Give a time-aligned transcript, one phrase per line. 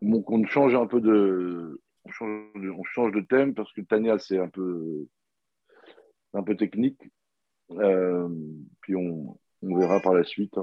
[0.00, 1.80] Donc, on change un peu de,
[2.20, 5.06] on change de, thème parce que Tania, c'est un peu,
[6.56, 7.00] technique.
[7.72, 8.28] Euh,
[8.80, 10.54] puis on, verra par la suite.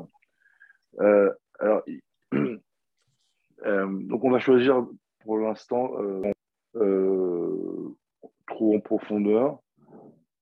[1.00, 1.84] Euh, alors,
[2.34, 2.58] euh,
[3.88, 4.88] donc on va choisir
[5.24, 5.92] pour l'instant
[8.48, 9.60] trop en profondeur,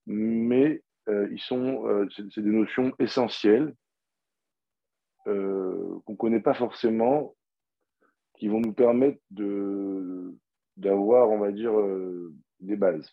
[0.06, 3.74] mais ils sont, c'est des notions essentielles
[5.26, 5.32] qu'on
[6.08, 7.36] ne connaît pas forcément,
[8.44, 10.36] qui vont nous permettre de,
[10.76, 11.72] d'avoir, on va dire,
[12.60, 13.10] des bases.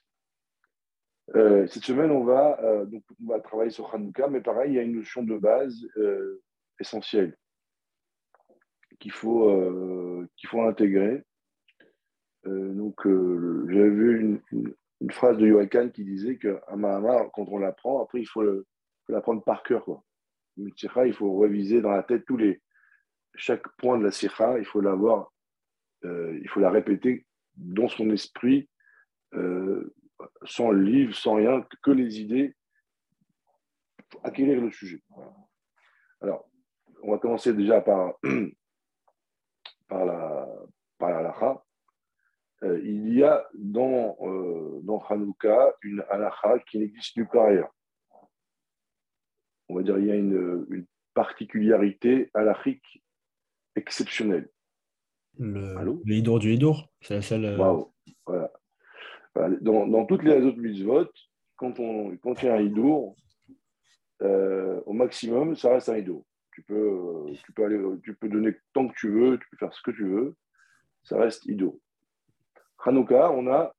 [1.36, 4.74] Euh, cette semaine, on va, euh, donc, on va travailler sur Hanouka, mais pareil, il
[4.74, 6.42] y a une notion de base euh,
[6.80, 7.36] essentielle
[8.98, 11.22] qu'il faut, qu'il faut intégrer.
[12.44, 14.40] donc, j'avais vu
[15.00, 18.42] une, phrase de Yoakan qui disait qu'un Mahamar, quand on l'apprend, après, il faut
[19.08, 19.84] l'apprendre par cœur.
[19.84, 20.02] Quoi.
[20.56, 22.60] Il faut réviser dans la tête tous les,
[23.34, 25.32] chaque point de la sikha, il faut l'avoir,
[26.02, 28.68] il faut la répéter dans son esprit
[30.44, 32.54] sans le livre, sans rien, que les idées,
[34.24, 35.02] acquérir le sujet.
[36.20, 36.48] Alors,
[37.02, 38.14] on va commencer déjà par,
[39.88, 40.46] par la
[41.00, 41.64] par
[42.62, 47.74] euh, il y a dans, euh, dans Hanouka une halakha qui n'existe nulle part ailleurs.
[49.68, 53.02] On va dire il y a une, une particularité halachique
[53.76, 54.48] exceptionnelle.
[55.38, 57.44] Le, le du Hidour, c'est la seule.
[57.44, 57.84] Euh,
[58.26, 58.50] voilà.
[59.60, 61.08] Dans, toutes les autres mitzvot,
[61.56, 63.16] quand, on, quand il y a un hidour,
[64.22, 66.26] euh, au maximum, ça reste un hidour.
[66.52, 69.56] Tu peux, euh, tu, peux aller, tu peux donner tant que tu veux, tu peux
[69.56, 70.34] faire ce que tu veux,
[71.04, 71.78] ça reste hidour.
[72.84, 73.74] Hanouka, on a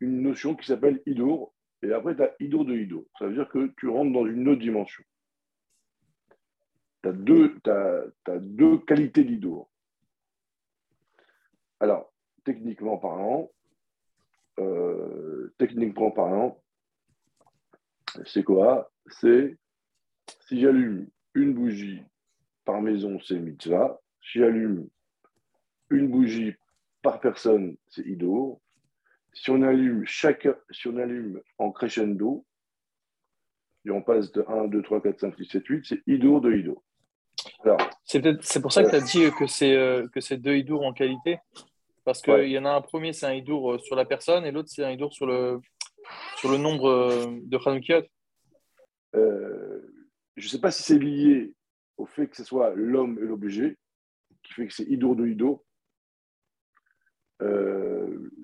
[0.00, 3.04] une notion qui s'appelle hidour, et après, tu as hidour de hidour.
[3.18, 5.02] Ça veut dire que tu rentres dans une autre dimension.
[7.02, 9.70] Tu as, deux, as, deux qualités d'hidour.
[11.80, 12.12] Alors,
[12.44, 13.50] techniquement parlant,
[14.58, 16.62] euh, techniquement parlant,
[18.24, 18.92] c'est quoi?
[19.06, 19.56] C'est
[20.46, 22.02] si j'allume une bougie
[22.64, 24.00] par maison, c'est mitzvah.
[24.20, 24.88] Si j'allume
[25.90, 26.54] une bougie
[27.02, 28.60] par personne, c'est ido.
[29.32, 32.46] Si on allume chaque, si on allume en crescendo,
[33.84, 36.50] et on passe de 1, 2, 3, 4, 5, 6, 7, 8, c'est ido de
[38.04, 40.92] C'est pour ça que tu as dit que c'est euh, que c'est deux idours en
[40.92, 41.38] qualité
[42.04, 44.50] parce qu'il y en a un premier, c'est un idour euh, sur la personne, et
[44.50, 45.60] l'autre, c'est un idour sur le,
[46.36, 48.02] sur le nombre euh, de Hanoukiot.
[49.14, 49.80] Euh,
[50.36, 51.54] je ne sais pas si c'est lié
[51.96, 53.76] au fait que ce soit l'homme et l'objet,
[54.42, 55.64] qui fait que c'est idour de idour.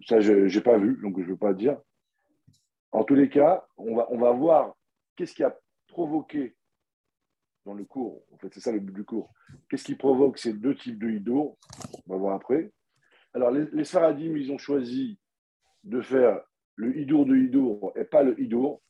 [0.06, 1.78] ça, je n'ai pas vu, donc je ne veux pas dire.
[2.92, 4.74] En tous les cas, on va, on va voir
[5.16, 5.58] qu'est-ce qui a
[5.88, 6.56] provoqué
[7.64, 9.32] dans le cours, en fait, c'est ça le but du cours,
[9.68, 11.58] qu'est-ce qui provoque ces deux types de idours
[12.06, 12.72] On va voir après.
[13.34, 15.18] Alors, les, les ils ont choisi
[15.84, 16.40] de faire
[16.76, 18.80] le Hidour de Hidour et pas le Hidour.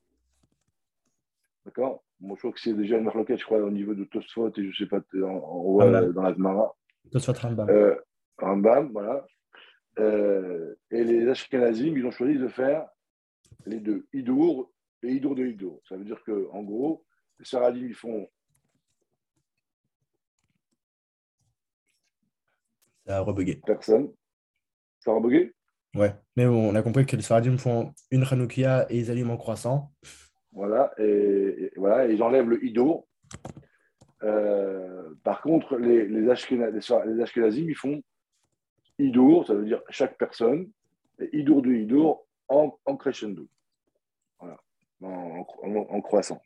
[1.65, 2.05] D'accord?
[2.21, 4.63] Moi, je crois que c'est déjà une marloquette, je crois, au niveau de Tosfot et
[4.63, 6.75] je ne sais pas, en, en, ah dans la Gemara.
[7.11, 7.69] Tosfot Rambam.
[7.71, 7.97] Euh,
[8.39, 9.27] Rambam, voilà.
[9.99, 12.87] Euh, et les Ashkenazim, ils ont choisi de faire
[13.67, 14.71] les deux, Hidour
[15.03, 15.81] et Hidour de Hidour.
[15.89, 17.05] Ça veut dire qu'en gros,
[17.39, 18.29] les Sfaradim, ils font
[23.09, 23.59] Ça a rebugué.
[23.65, 24.13] Personne.
[25.01, 25.15] Ça a
[25.95, 29.37] Ouais, mais on a compris que les Sfaradim font une Hanoukia et ils allument en
[29.39, 29.91] croissant.
[30.53, 33.09] Voilà, et, voilà, ils enlèvent le Ido.
[34.23, 38.03] Euh, par contre, les, les, Ashkenazim, ils font
[38.99, 40.71] Idour, ça veut dire chaque personne,
[41.19, 43.49] et Idour de Idour en, en crescendo.
[44.39, 44.59] Voilà,
[45.01, 46.43] en, croissant.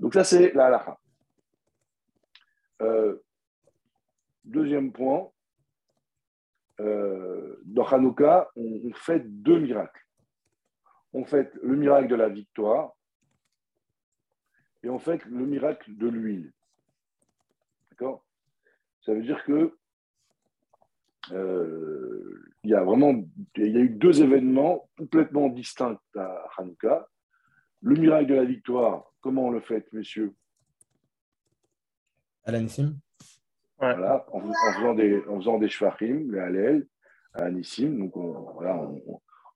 [0.00, 0.98] Donc, ça, c'est la halakha.
[2.82, 3.22] Euh,
[4.48, 5.30] deuxième point,
[6.80, 10.06] euh, dans Hanouka, on, fait deux miracles.
[11.12, 12.92] On fait le miracle de la victoire
[14.82, 16.52] et on fait le miracle de l'huile.
[17.90, 18.24] D'accord?
[19.04, 19.76] Ça veut dire que
[21.32, 27.08] euh, il y a eu deux événements complètement distincts à Hanouka.
[27.80, 30.34] Le miracle de la victoire, comment on le fait, messieurs?
[33.78, 36.86] Voilà, en, faisant des, en faisant des shvachim, les halel,
[37.34, 37.98] à Anissim.
[37.98, 38.12] Donc,
[38.54, 38.90] voilà,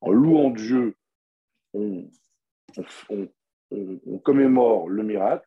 [0.01, 0.95] en louant Dieu,
[1.75, 2.09] on,
[3.11, 5.47] on, commémore le miracle.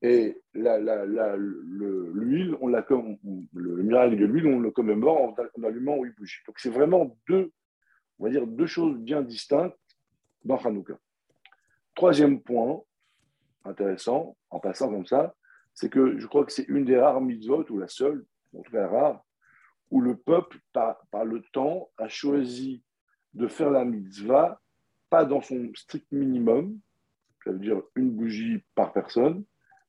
[0.00, 6.16] Et l'huile, on la, le, miracle de l'huile, on le commémore en, en allumant huit
[6.16, 6.40] bougies.
[6.46, 7.52] Donc, c'est vraiment deux,
[8.18, 9.76] on va dire, deux choses bien distinctes
[10.44, 10.94] dans Hanouka.
[11.94, 12.80] Troisième point
[13.64, 15.34] intéressant, en passant comme ça,
[15.74, 18.24] c'est que je crois que c'est une des rares mitzvot, ou la seule,
[18.56, 19.24] en tout rare,
[19.90, 22.82] où le peuple, par, le temps, a choisi
[23.34, 24.60] de faire la mitzvah,
[25.10, 26.78] pas dans son strict minimum,
[27.44, 29.44] ça veut dire une bougie par personne,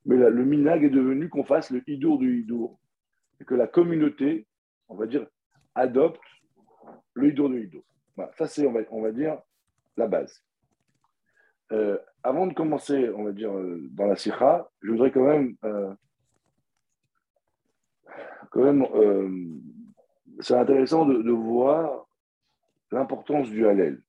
[0.05, 2.79] mais le minag est devenu qu'on fasse le hidour du hidour,
[3.39, 4.47] et que la communauté,
[4.89, 5.25] on va dire,
[5.75, 6.21] adopte
[7.13, 7.83] le hidour du hidour.
[8.37, 9.39] ça, c'est, on va, on va dire,
[9.97, 10.43] la base.
[11.73, 15.55] Euh, avant de commencer, on va dire, euh, dans la sikha, je voudrais quand même,
[15.63, 15.93] euh,
[18.51, 18.85] quand même,
[20.39, 22.05] c'est intéressant de, voir
[22.91, 24.03] l'importance du Hallel.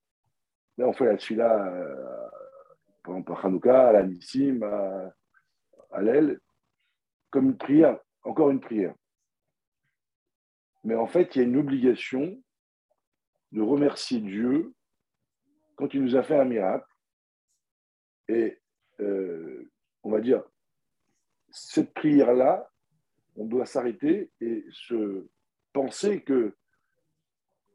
[0.76, 1.72] Là, on fait la tfila,
[3.02, 5.14] par exemple, à Hanouka, à la Nissim, à
[5.92, 6.38] Hallel,
[7.30, 8.94] comme une prière, encore une prière.
[10.82, 12.36] Mais en fait, il y a une obligation
[13.52, 14.74] de remercier Dieu
[15.76, 16.93] quand il nous a fait un miracle
[18.28, 18.58] et
[19.00, 19.70] euh,
[20.02, 20.42] on va dire,
[21.50, 22.70] cette prière-là,
[23.36, 25.26] on doit s'arrêter et se
[25.72, 26.54] penser que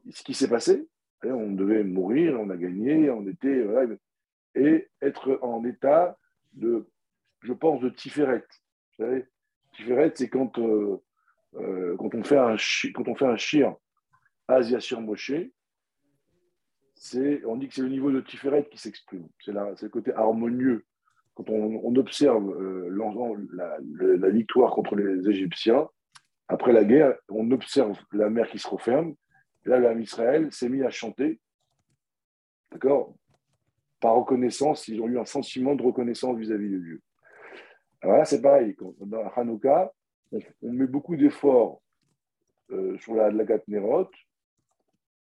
[0.09, 0.87] ce qui s'est passé,
[1.23, 3.65] hein, on devait mourir, on a gagné, on était.
[4.55, 6.17] et être en état
[6.53, 6.87] de,
[7.41, 8.45] je pense, de Tiferet.
[8.97, 9.25] Vous savez,
[9.73, 11.01] Tiferet, c'est quand, euh,
[11.55, 12.55] euh, quand, on fait un,
[12.93, 13.75] quand on fait un shir
[14.47, 15.31] Asia sur Moshe,
[17.45, 19.27] on dit que c'est le niveau de Tiferet qui s'exprime.
[19.39, 20.85] C'est le côté harmonieux.
[21.35, 22.89] Quand on, observe euh,
[23.53, 25.87] la, victoire contre les Égyptiens,
[26.49, 29.15] après la guerre, on observe la mer qui se referme.
[29.65, 31.39] Et là, l'âme Israël s'est mis à chanter.
[32.71, 33.15] D'accord?
[34.01, 37.01] Par reconnaissance, ils ont eu un sentiment de reconnaissance vis-à-vis de Dieu.
[38.01, 38.75] Alors là, c'est pareil.
[38.99, 39.93] Dans Hanouka,
[40.31, 41.81] on, met beaucoup d'efforts
[42.71, 44.09] euh, sur la, la Nerot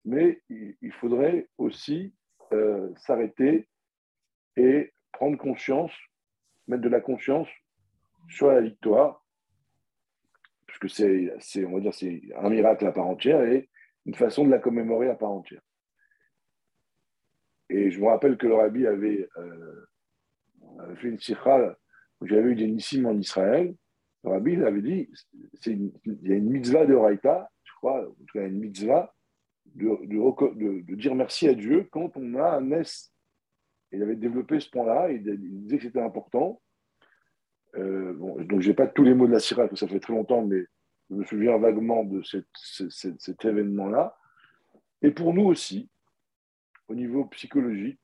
[0.06, 2.14] mais il faudrait aussi
[2.54, 3.68] euh, s'arrêter
[4.56, 5.92] et prendre conscience,
[6.68, 7.50] mettre de la conscience
[8.30, 9.26] sur la victoire,
[10.68, 13.70] puisque c'est, on va dire, c'est un miracle à part entière et
[14.06, 15.62] une façon de la commémorer à part entière.
[17.70, 19.86] Et je me rappelle que le rabbi avait, euh,
[20.98, 21.76] fait une sikha
[22.22, 23.76] où j'avais eu des nissim en Israël.
[24.24, 25.10] Le rabbi avait dit
[25.66, 25.92] il
[26.22, 29.15] y a une mitzvah de Raïta, je crois, en tout cas une mitzvah
[29.76, 33.14] de, dire merci à Dieu quand on a un S.
[33.92, 36.62] Il avait développé ce point-là, il, disait que c'était important.
[37.76, 38.14] Euh,
[38.44, 40.64] donc, je n'ai pas tous les mots de la Syrah, ça fait très longtemps, mais
[41.10, 44.18] je me souviens vaguement de cet événement-là.
[45.02, 45.90] Et pour nous aussi,
[46.88, 48.00] au niveau psychologique,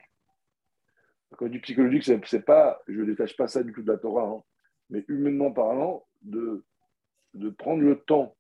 [1.38, 3.98] quand je dis psychologique, c'est pas, je ne détache pas ça du tout de la
[3.98, 4.44] Torah, hein,
[4.90, 6.64] mais humainement parlant, de,
[7.34, 8.36] de prendre le temps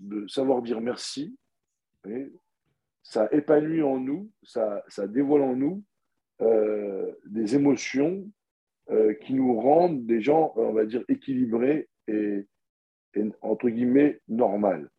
[0.00, 1.36] de savoir dire merci,
[3.04, 5.84] ça épanouit en nous, ça, ça dévoile en nous
[6.40, 8.28] euh, des émotions
[8.90, 12.46] euh, qui nous rendent des gens, on va dire, équilibrés et,
[13.42, 14.90] entre guillemets, normal.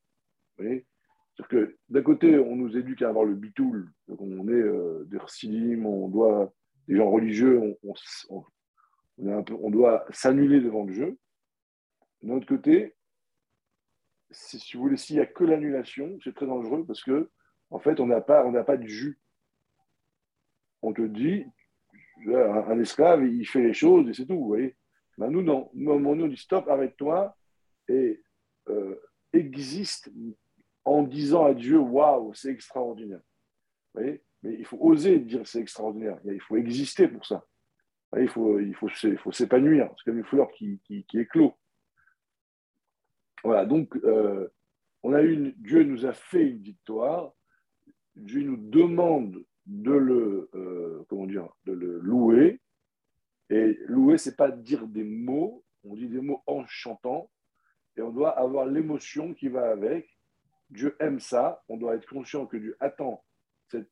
[0.58, 5.04] C'est-à-dire que d'un côté, on nous éduque à avoir le bitoul, donc on est euh,
[5.08, 6.54] des rsilim, on doit,
[6.88, 8.46] des gens religieux, on,
[9.18, 11.18] on doit s'annuler devant le jeu.
[12.22, 12.96] D'un autre côté,
[14.30, 17.30] si vous voulez, s'il n'y a que l'annulation, c'est très dangereux parce que
[17.76, 19.20] en fait, on n'a pas, pas de jus.
[20.82, 21.46] On te dit,
[22.26, 24.78] un, esclave, il fait les choses et c'est tout, vous voyez.
[25.18, 25.70] Ben, nous, non.
[25.74, 27.36] Nous, on dit stop, arrête-toi
[27.90, 28.24] et
[28.70, 28.96] euh,
[29.34, 30.10] existe
[30.86, 33.22] en disant à Dieu, waouh, c'est extraordinaire.
[33.94, 34.24] Vous voyez?
[34.42, 36.18] Mais il faut oser dire c'est extraordinaire.
[36.24, 37.46] Il faut exister pour ça.
[38.16, 39.90] il faut, il faut, il faut s'épanouir.
[39.98, 41.28] C'est comme une fleur qui, qui, qui.
[43.44, 44.48] Voilà, donc euh,
[45.04, 47.35] on a une, Dieu nous a fait une victoire.
[48.16, 52.62] Dieu nous demande de le, euh, comment dire, de le louer.
[53.50, 57.30] Et louer, c'est pas dire des mots, on dit des mots en chantant,
[57.98, 60.10] et on doit avoir l'émotion qui va avec.
[60.70, 63.24] Dieu aime ça, on doit être conscient que Dieu attend
[63.68, 63.92] cette,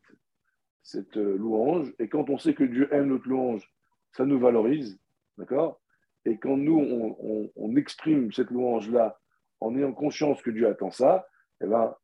[0.81, 3.71] cette euh, louange, et quand on sait que Dieu aime notre louange,
[4.11, 4.99] ça nous valorise,
[5.37, 5.81] d'accord?
[6.25, 9.19] Et quand nous, on, on exprime cette louange-là
[9.59, 11.27] en ayant conscience que Dieu attend ça,
[11.61, 11.95] eh ben,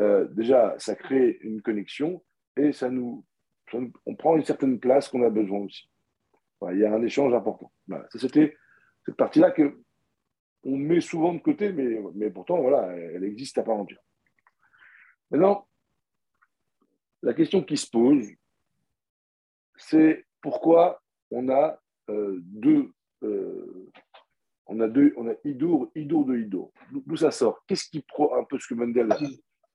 [0.00, 2.22] euh, déjà, ça crée une connexion
[2.56, 3.24] et ça nous,
[4.06, 5.90] on prend une certaine place qu'on a besoin aussi.
[6.72, 7.72] il y a un échange important.
[8.14, 8.56] C'était
[9.04, 9.80] cette partie-là que
[10.64, 14.00] on met souvent de côté, mais, mais pourtant, voilà, elle existe à part entière.
[15.30, 15.68] Maintenant,
[17.22, 18.26] la question qui se pose,
[19.76, 23.90] c'est pourquoi on a euh, deux, euh,
[24.66, 26.72] on a deux, on a Idour, Idour de Idour.
[26.90, 27.64] D'où ça sort?
[27.66, 29.08] Qu'est-ce qui prend un peu ce que Mendel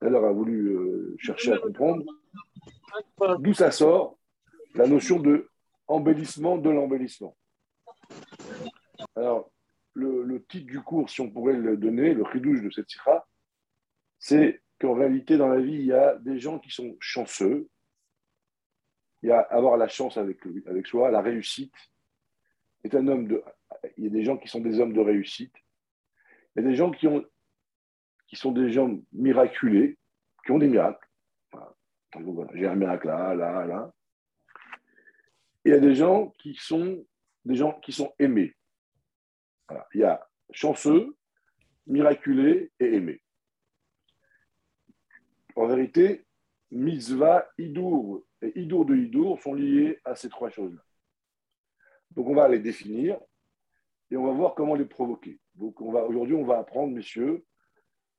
[0.02, 2.04] elle a voulu euh, chercher à comprendre
[3.38, 4.18] d'où ça sort
[4.74, 5.48] la notion de
[5.86, 7.36] embellissement de l'embellissement.
[9.16, 9.50] Alors,
[9.94, 13.26] le, titre du cours, si on pourrait le donner, le ridouche de cette sikha,
[14.18, 17.68] c'est qu'en réalité, dans la vie, il y a des gens qui sont chanceux.
[19.22, 21.74] Il y a avoir la chance avec, avec soi, la réussite.
[22.84, 23.44] Est un homme de,
[23.96, 25.54] il y a des gens qui sont des hommes de réussite.
[26.54, 27.24] Il y a des gens qui, ont,
[28.32, 29.98] qui sont des gens miraculés,
[30.46, 31.06] qui ont des miracles.
[32.54, 33.92] J'ai un miracle là, là, là.
[35.66, 37.04] il y a des gens qui sont
[37.44, 38.56] des gens qui sont aimés.
[39.92, 41.14] Il y a chanceux,
[41.86, 43.22] miraculés et aimés.
[45.54, 46.24] En vérité,
[46.70, 50.82] mitzvah, idour et idour de idour sont liés à ces trois choses-là.
[52.12, 53.20] Donc on va les définir
[54.10, 55.38] et on va voir comment les provoquer.
[55.54, 57.44] Donc aujourd'hui, on va apprendre, messieurs,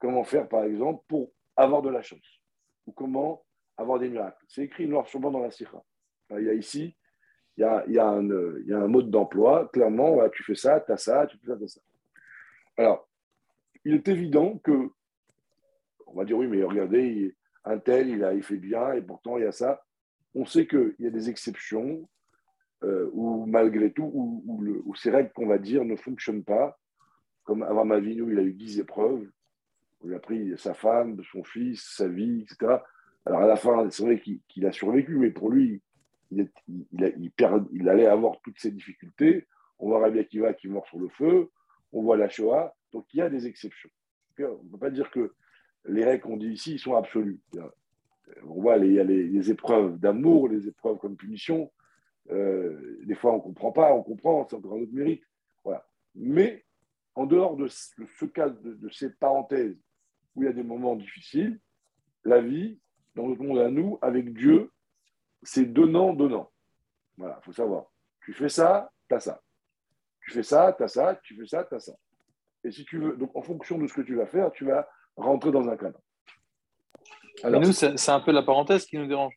[0.04, 2.42] comment faire, par exemple, pour avoir de la chance
[2.86, 3.46] ou comment
[3.78, 4.44] avoir des miracles.
[4.50, 5.82] C'est écrit noir sur blanc dans la Sikha.
[6.32, 6.98] Il y a ici,
[7.56, 9.70] il y a, un, mode d'emploi.
[9.72, 11.80] Clairement, tu fais ça, tu as ça, tu fais ça, tu as ça.
[12.76, 13.08] Alors,
[13.86, 14.90] il est évident que,
[16.08, 17.34] on va dire oui, mais regardez,
[17.64, 19.86] un tel, il, a, il fait bien, et pourtant il y a ça.
[20.36, 22.10] On sait qu'il y a des exceptions
[22.84, 26.78] euh, où, malgré tout, où, ces règles qu'on va dire ne fonctionnent pas.
[27.46, 29.30] Comme avant Mavino, il a eu 10 épreuves.
[30.06, 32.78] Il a pris sa femme, son fils, sa vie, etc.
[33.26, 35.82] Alors à la fin, c'est vrai qu'il a survécu, mais pour lui,
[36.32, 37.32] il, il,
[37.72, 39.48] il, allait avoir toutes ces difficultés.
[39.80, 41.50] On voit Rabbi Akiva qui mort sur le feu,
[41.92, 43.90] on voit la Shoah, donc il y a des exceptions.
[44.40, 45.34] On ne peut pas dire que
[45.86, 47.40] les règles qu'on dit ici sont absolues.
[48.46, 51.72] On voit les, les, épreuves d'amour, les épreuves comme punition.
[52.32, 55.24] Euh, des fois, on ne comprend pas, on comprend, c'est encore un autre mérite.
[55.64, 55.86] Voilà.
[56.16, 56.66] Mais
[57.16, 59.78] en dehors de ce cas, de, de ces parenthèses
[60.36, 61.60] où il y a des moments difficiles,
[62.24, 62.80] la vie,
[63.16, 64.72] dans notre monde à nous, avec Dieu,
[65.44, 66.52] c'est donnant-donnant.
[67.18, 67.86] Voilà, il faut savoir.
[68.22, 69.42] Tu fais ça, tu as ça.
[70.22, 71.94] Tu fais ça, tu as ça, tu fais ça, tu as ça.
[72.64, 74.88] Et si tu veux, donc en fonction de ce que tu vas faire, tu vas
[75.18, 76.00] rentrer dans un cadre.
[77.44, 79.34] Alors, nous, c'est un peu la parenthèse qui nous dérange.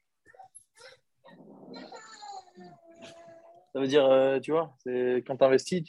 [3.73, 5.83] Ça veut dire, euh, tu vois, quand tu investis,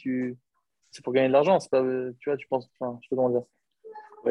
[0.90, 1.58] c'est pour gagner de l'argent.
[1.70, 1.82] Pas,
[2.18, 3.44] tu vois, tu penses, enfin, je peux comment dire.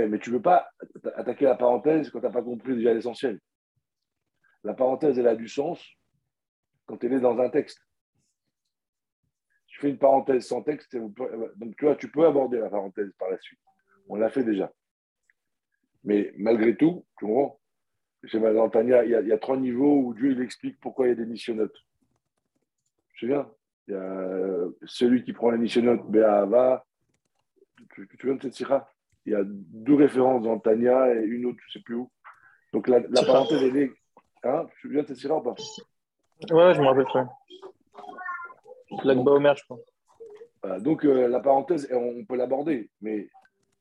[0.06, 0.70] Mais tu ne veux pas
[1.16, 3.40] attaquer la parenthèse quand tu n'as pas compris déjà l'essentiel.
[4.64, 5.84] La parenthèse, elle a du sens
[6.86, 7.80] quand elle est dans un texte.
[9.68, 13.30] Tu fais une parenthèse sans texte, donc tu vois, tu peux aborder la parenthèse par
[13.30, 13.60] la suite.
[14.10, 14.72] On l'a fait déjà.
[16.04, 17.60] Mais malgré tout, tu comprends?
[18.24, 21.26] Chez il, il y, a, trois niveaux où Dieu explique pourquoi il y a des
[21.26, 21.78] missionnotes.
[23.14, 23.50] Je viens.
[23.88, 26.86] Il y a euh, celui qui prend les missionnotes, Béava.
[27.94, 28.90] Tu, tu viens de cette sira?
[29.28, 32.10] Il y a deux références dans Tania et une autre, je ne sais plus où.
[32.74, 33.92] Donc la, la parenthèse, elle est,
[34.44, 35.56] Hein tu viens de cette ou pas?
[36.52, 37.26] Ouais, je me rappelle très.
[39.04, 40.80] L'Akba je crois.
[40.80, 43.30] donc, euh, la parenthèse, on peut l'aborder, mais,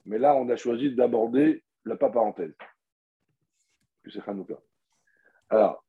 [0.05, 2.57] mais là, on a choisi d'aborder la pas parenthèse.
[4.09, 4.55] C'est Hanouka.
[5.49, 5.85] Alors,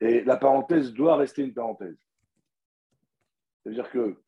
[0.00, 1.98] et la parenthèse doit rester une parenthèse.
[3.62, 4.22] C'est-à-dire que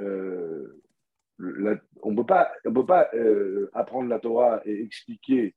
[0.00, 0.83] euh,
[1.38, 5.54] on ne peut pas, on peut pas euh, apprendre la Torah et expliquer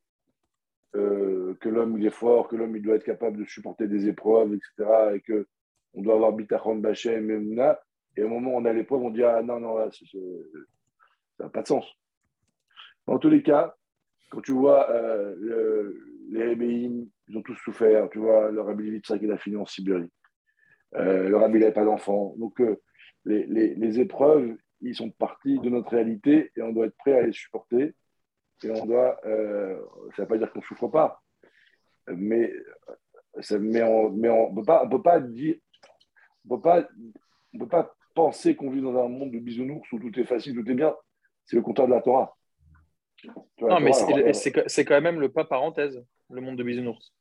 [0.95, 4.07] euh, que l'homme il est fort, que l'homme il doit être capable de supporter des
[4.07, 5.15] épreuves, etc.
[5.15, 5.47] Et que
[5.93, 7.73] on doit avoir bitachon bachem et
[8.15, 11.61] Et au moment où on a l'épreuve, on dit ah non non ça n'a pas
[11.61, 11.85] de sens.
[13.05, 13.75] Dans tous les cas,
[14.31, 15.93] quand tu vois euh,
[16.29, 18.09] les Rébéim, ils ont tous souffert.
[18.09, 20.11] Tu vois, le Rabbi Yitzhak, il a fini en Sibérie.
[20.93, 22.33] Le Rabbi n'avait pas d'enfant.
[22.37, 22.61] Donc
[23.25, 27.17] les, les, les épreuves, ils sont partis de notre réalité et on doit être prêt
[27.17, 27.95] à les supporter
[28.63, 29.79] et on doit, euh,
[30.15, 31.21] ça ne veut pas dire qu'on ne souffre pas,
[32.07, 32.51] mais,
[33.59, 35.55] mais on ne mais on peut, pas, on peut pas dire,
[36.45, 36.87] on peut pas,
[37.53, 40.55] on peut pas penser qu'on vit dans un monde de bisounours où tout est facile,
[40.55, 40.95] tout est bien.
[41.45, 42.35] C'est le contraire de la Torah.
[43.61, 47.13] non, mais c'est quand même le pas parenthèse, le monde de bisounours.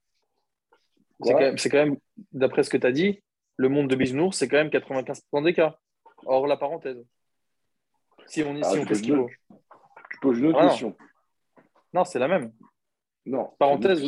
[1.22, 1.96] C'est quand, même,
[2.32, 3.22] d'après ce que tu as dit,
[3.56, 5.78] le monde de bisounours, c'est quand même 95% des cas.
[6.25, 7.02] Or, la parenthèse.
[8.26, 9.28] Si on, ah, si on fait ce qu'il faut.
[10.11, 10.97] Tu poses une autre ah, question.
[11.92, 12.52] Non, c'est la même.
[13.25, 13.50] Non.
[13.59, 14.02] Parenthèse.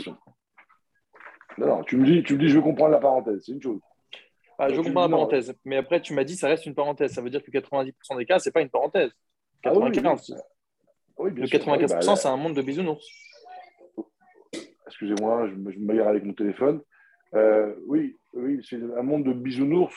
[1.59, 3.81] Non, non, tu me dis, tu me dis, je comprends la parenthèse, c'est une chose.
[4.59, 7.13] Ah, je comprends la parenthèse, mais après tu m'as dit ça reste une parenthèse.
[7.13, 9.13] Ça veut dire que 90% des cas, c'est pas une parenthèse.
[9.63, 10.35] 95.
[10.37, 10.43] Ah
[11.19, 13.07] oui, le 95%, bah, c'est un monde de bisounours.
[14.87, 16.81] Excusez-moi, je, me bagarre avec mon téléphone.
[17.35, 19.97] Euh, oui, oui, c'est un monde de bisounours.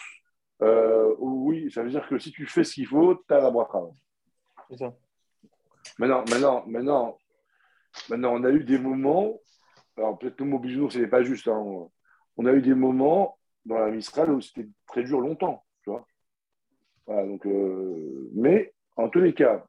[0.61, 3.49] Euh, oui, ça veut dire que si tu fais ce qu'il faut, tu as la
[3.49, 3.69] boîte
[5.99, 7.17] Maintenant, maintenant, maintenant,
[8.09, 9.39] Maintenant, on a eu des moments,
[9.97, 11.89] alors peut-être le mot bisounours, ce n'est pas juste, hein,
[12.37, 16.05] on a eu des moments dans la Mistral où c'était très dur longtemps, tu vois.
[17.05, 19.65] Voilà, donc, euh, mais en tous les cas,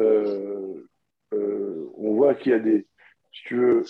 [0.00, 0.86] euh,
[1.34, 2.86] euh, on voit qu'il y a des,
[3.32, 3.82] si tu veux,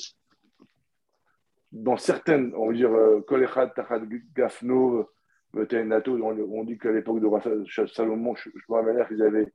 [1.71, 2.91] dans certaines, on va dire,
[3.27, 4.03] Kolechat, Tachat,
[4.35, 5.09] Gafno,
[5.55, 9.53] on dit qu'à l'époque de Salomon, je, je me rappelle qu'ils avaient,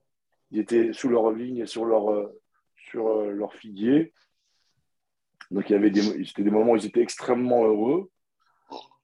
[0.52, 2.32] ils étaient sous leur vigne et sur leur,
[2.76, 4.14] sur leur figuier.
[5.52, 8.10] Donc, il y avait des, c'était des moments où ils étaient extrêmement heureux.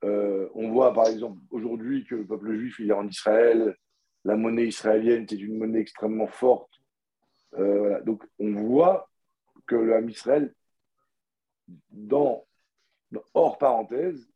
[0.03, 3.77] Euh, on voit par exemple aujourd'hui que le peuple juif il est en Israël,
[4.25, 6.71] la monnaie israélienne c'est une monnaie extrêmement forte.
[7.57, 9.09] Euh, Donc on voit
[9.65, 10.53] que le Israël,
[11.89, 12.45] dans,
[13.33, 14.27] hors parenthèse,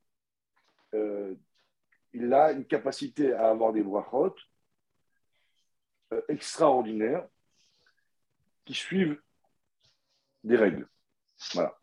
[0.94, 1.36] euh,
[2.14, 4.36] il a une capacité à avoir des brachot
[6.30, 7.26] extraordinaires
[8.66, 9.20] qui suivent
[10.44, 10.88] des règles.
[11.54, 11.78] Voilà.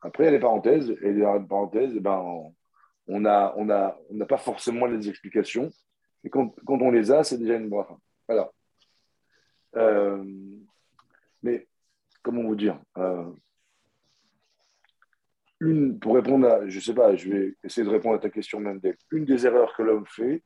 [0.00, 2.52] Après, il y a les parenthèses, et les parenthèses, eh ben,
[3.06, 5.70] on n'a on a, on pas forcément les explications.
[6.24, 7.96] Et quand, quand on les a, c'est déjà une bracha.
[8.28, 8.50] Voilà.
[9.76, 10.24] Euh,
[11.42, 11.66] mais
[12.22, 13.30] comment vous dire euh,
[15.60, 18.60] une, Pour répondre à, je sais pas, je vais essayer de répondre à ta question,
[18.60, 18.80] même
[19.10, 20.42] Une des erreurs que l'homme fait,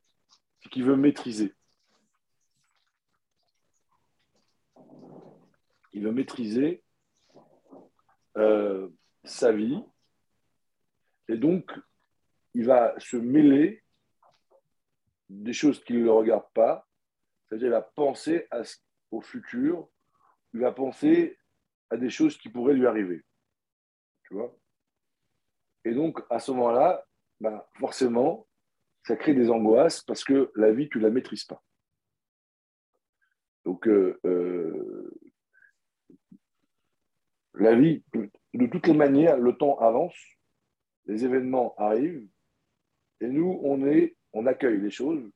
[0.61, 1.53] c'est qu'il veut maîtriser.
[5.93, 6.83] Il veut maîtriser
[8.37, 8.89] euh,
[9.23, 9.81] sa vie.
[11.27, 11.71] Et donc,
[12.53, 13.83] il va se mêler
[15.29, 16.87] des choses qui ne le regardent pas,
[17.47, 18.47] c'est-à-dire il va penser
[19.11, 19.87] au futur,
[20.53, 21.37] il va penser
[21.89, 23.23] à des choses qui pourraient lui arriver.
[24.23, 24.55] Tu vois?
[25.85, 27.05] Et donc, à ce moment-là,
[27.39, 28.47] ben, forcément,
[29.03, 31.63] ça crée des angoisses parce que la vie, tu ne la maîtrises pas.
[33.65, 34.58] Donc, euh, euh,
[37.59, 40.15] la vie, de toutes les manières, le temps avance,
[41.05, 42.27] les événements arrivent,
[43.21, 45.29] et nous, on, est, on accueille les choses.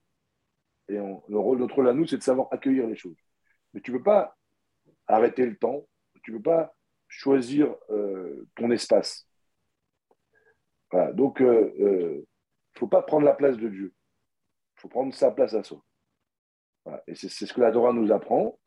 [0.87, 3.17] Et le rôle, notre rôle à nous, c'est de savoir accueillir les choses.
[3.73, 4.35] Mais tu ne peux pas
[5.07, 5.87] arrêter le temps,
[6.23, 6.75] tu ne peux pas
[7.07, 9.27] choisir euh, ton espace.
[11.13, 12.27] Donc, il euh, ne euh,
[12.77, 13.93] faut pas prendre la place de Dieu.
[14.77, 15.83] Il faut prendre sa place à soi.
[17.07, 18.59] Et c'est ce que la Torah nous apprend.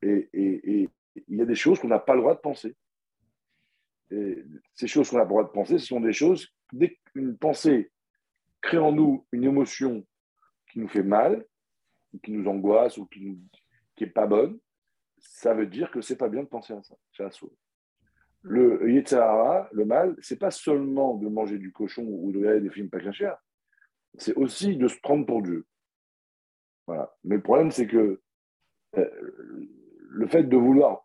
[0.00, 0.88] Et
[1.28, 2.76] il y a des choses qu'on n'a pas le droit de penser.
[4.10, 6.98] Et ces choses qu'on n'a pas le droit de penser, ce sont des choses, dès
[7.12, 7.90] qu'une pensée
[8.60, 10.06] crée en nous une émotion
[10.70, 11.44] qui nous fait mal,
[12.22, 13.38] qui nous angoisse ou qui
[14.00, 14.58] n'est pas bonne,
[15.18, 16.94] ça veut dire que c'est pas bien de penser à ça.
[17.12, 17.48] C'est
[18.42, 22.70] Le Yetzahara, le mal, c'est pas seulement de manger du cochon ou de regarder des
[22.70, 23.38] films pas chers,
[24.18, 25.66] c'est aussi de se prendre pour Dieu.
[26.86, 27.14] Voilà.
[27.24, 28.20] Mais le problème, c'est que
[28.96, 29.10] euh,
[30.08, 31.03] le fait de vouloir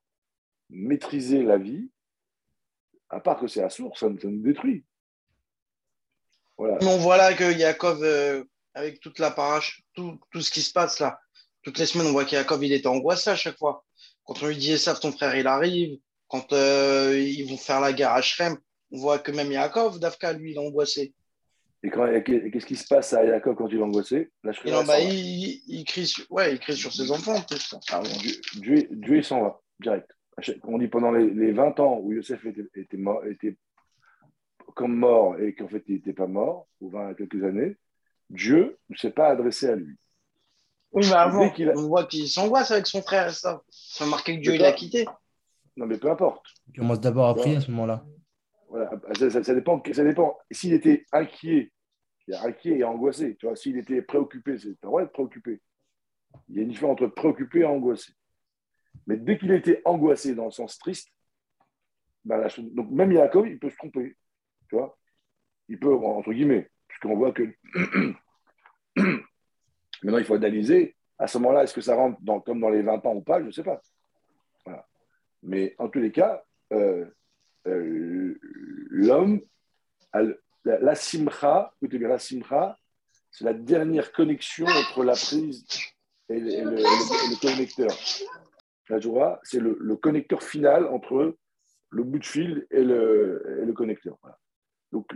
[0.69, 1.89] maîtriser la vie,
[3.09, 4.85] à part que c'est à source, ça, ça nous détruit.
[6.57, 10.73] On voit là que Yakov, euh, avec toute la parache, tout, tout, ce qui se
[10.73, 11.19] passe là,
[11.63, 13.85] toutes les semaines, on voit qu'Yakov, il est angoissé à chaque fois.
[14.23, 15.97] Quand on lui dit, ça, ton frère, il arrive.
[16.27, 18.57] Quand euh, ils vont faire la guerre à Shrem,
[18.91, 21.13] on voit que même Yakov, Davka, lui, il est angoissé.
[21.81, 24.31] Et qu'est-ce qui se passe à Yakov quand il est angoissé?
[24.43, 24.51] Bah,
[24.99, 27.41] il, il, crie sur, ouais, il crie sur ses enfants.
[27.89, 28.03] Ah,
[28.55, 30.11] Dieu, Dieu, il s'en va, direct.
[30.63, 33.57] On dit pendant les, les 20 ans où Yosef était, était, mort, était
[34.75, 37.77] comme mort et qu'en fait il n'était pas mort, ou il quelques années,
[38.29, 39.97] Dieu ne s'est pas adressé à lui.
[40.91, 43.61] Oui, mais avant, on voit qu'il s'angoisse avec son frère, ça.
[43.69, 45.05] Ça marqué que Dieu l'a quitté.
[45.77, 46.45] Non, mais peu importe.
[46.67, 48.05] Il commence d'abord à prier à ce moment-là.
[48.69, 49.81] Voilà, ça, dépend.
[49.91, 50.37] Ça dépend.
[50.51, 51.71] S'il était inquiet,
[52.27, 53.35] il est inquiet et angoissé.
[53.37, 55.61] Tu vois, s'il était préoccupé, c'est le droit d'être préoccupé.
[56.47, 58.13] Il y a une différence entre préoccupé et angoissé.
[59.07, 61.09] Mais dès qu'il était angoissé dans le sens triste,
[62.25, 64.15] ben donc même Yaakov, il peut se tromper.
[64.67, 64.97] Tu vois
[65.67, 67.43] Il peut, entre guillemets, puisqu'on voit que.
[70.03, 70.95] Maintenant, il faut analyser.
[71.17, 73.47] À ce moment-là, est-ce que ça rentre comme dans les 20 ans ou pas Je
[73.47, 73.81] ne sais pas.
[75.43, 77.05] Mais en tous les cas, euh,
[77.67, 78.39] euh,
[78.89, 79.41] l'homme,
[80.63, 82.77] la, simcha, écoutez bien, la simcha,
[83.31, 85.65] c'est la dernière connexion entre la prise
[86.29, 87.91] et le, connecteur.
[88.89, 91.37] La joie, c'est le, connecteur final entre
[91.91, 94.17] le bout de fil et le, et le connecteur.
[94.91, 95.07] Donc,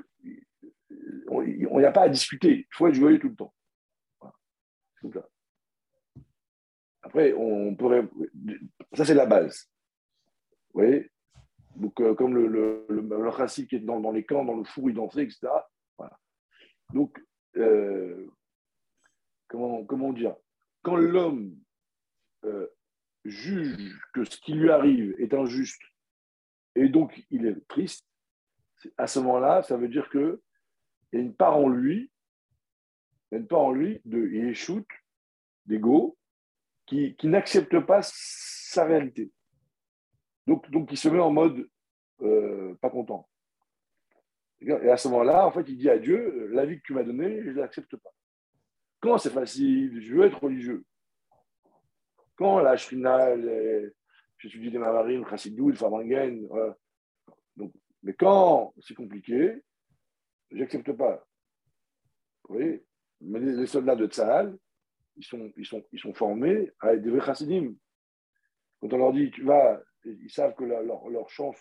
[0.90, 2.68] il n'y a pas à discuter.
[2.70, 3.54] Il faut être joyeux tout le temps.
[7.02, 8.08] Après, on pourrait.
[8.94, 9.70] Ça, c'est la base.
[10.74, 11.12] Vous voyez?
[11.76, 14.92] Donc, euh, comme le, le, le, qui est dans, dans, les camps, dans le four,
[14.92, 15.48] d'entrée, etc.
[15.98, 16.20] Voilà.
[16.94, 17.20] Donc,
[17.58, 18.28] euh,
[19.48, 20.36] comment, comment dire?
[20.84, 21.56] Quand l'homme
[23.26, 25.82] juge que ce qui lui arrive est injuste
[26.76, 28.06] et donc il est triste,
[28.98, 30.38] à ce moment-là, ça veut dire qu'il
[31.14, 32.12] y a une part en lui,
[33.32, 34.88] il y a une part en lui de Yeshut,
[35.66, 36.18] d'ego,
[36.86, 39.32] qui, qui n'accepte pas sa réalité.
[40.48, 41.70] Donc, donc, il se met en mode
[42.22, 43.30] euh, pas content.
[44.60, 47.04] Et à ce moment-là, en fait, il dit à Dieu, la vie que tu m'as
[47.04, 48.12] donnée, je ne l'accepte pas.
[49.00, 50.86] Quand c'est facile, je veux être religieux.
[52.36, 53.36] Quand la shrina,
[54.38, 56.48] j'étudie des le chassidou, le famangen,
[57.56, 59.62] Donc, mais quand c'est compliqué,
[60.52, 61.26] je n'accepte pas.
[62.48, 62.86] Vous voyez?
[63.22, 64.58] Mais les, soldats de Tzahal,
[65.16, 67.74] ils sont, ils, sont, ils sont formés à être des vrais chassidim.
[68.82, 71.58] Quand on leur dit, tu vas, ils savent que leur, leur, chance,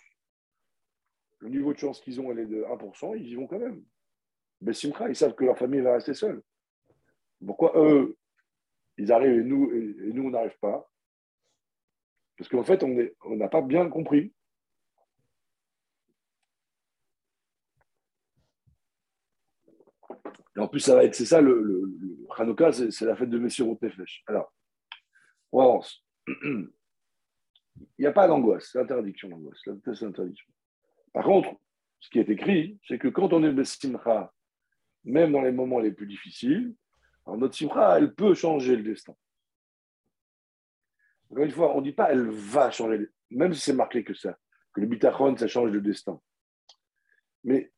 [1.38, 3.84] le niveau de chance qu'ils ont, elle est de 1%, ils y vont quand même.
[4.60, 6.42] Mais Simcha, ils savent que leur famille va rester seule.
[7.44, 8.16] Pourquoi eux,
[8.98, 9.70] ils arrivent et nous,
[10.12, 10.90] nous on n'arrive pas
[12.36, 14.32] Parce qu'en fait, on n'a pas bien compris.
[20.56, 23.64] Et en plus, ça va être, c'est ça, le, le, c'est la fête de Messieurs
[23.80, 24.22] Nefesh.
[24.26, 24.52] Alors,
[25.50, 26.04] on avance.
[27.98, 29.62] Il n'y a pas d'angoisse, c'est interdiction d'angoisse.
[31.12, 31.54] Par contre,
[32.00, 34.32] ce qui est écrit, c'est que quand on est Bessimcha,
[35.04, 36.74] même dans les moments les plus difficiles,
[37.26, 39.14] alors notre simcha, elle peut changer le destin.
[41.30, 44.14] Encore une fois, on ne dit pas elle va changer, même si c'est marqué que
[44.14, 44.38] ça,
[44.72, 46.20] que le bitachon, ça change le destin.
[47.44, 47.72] Mais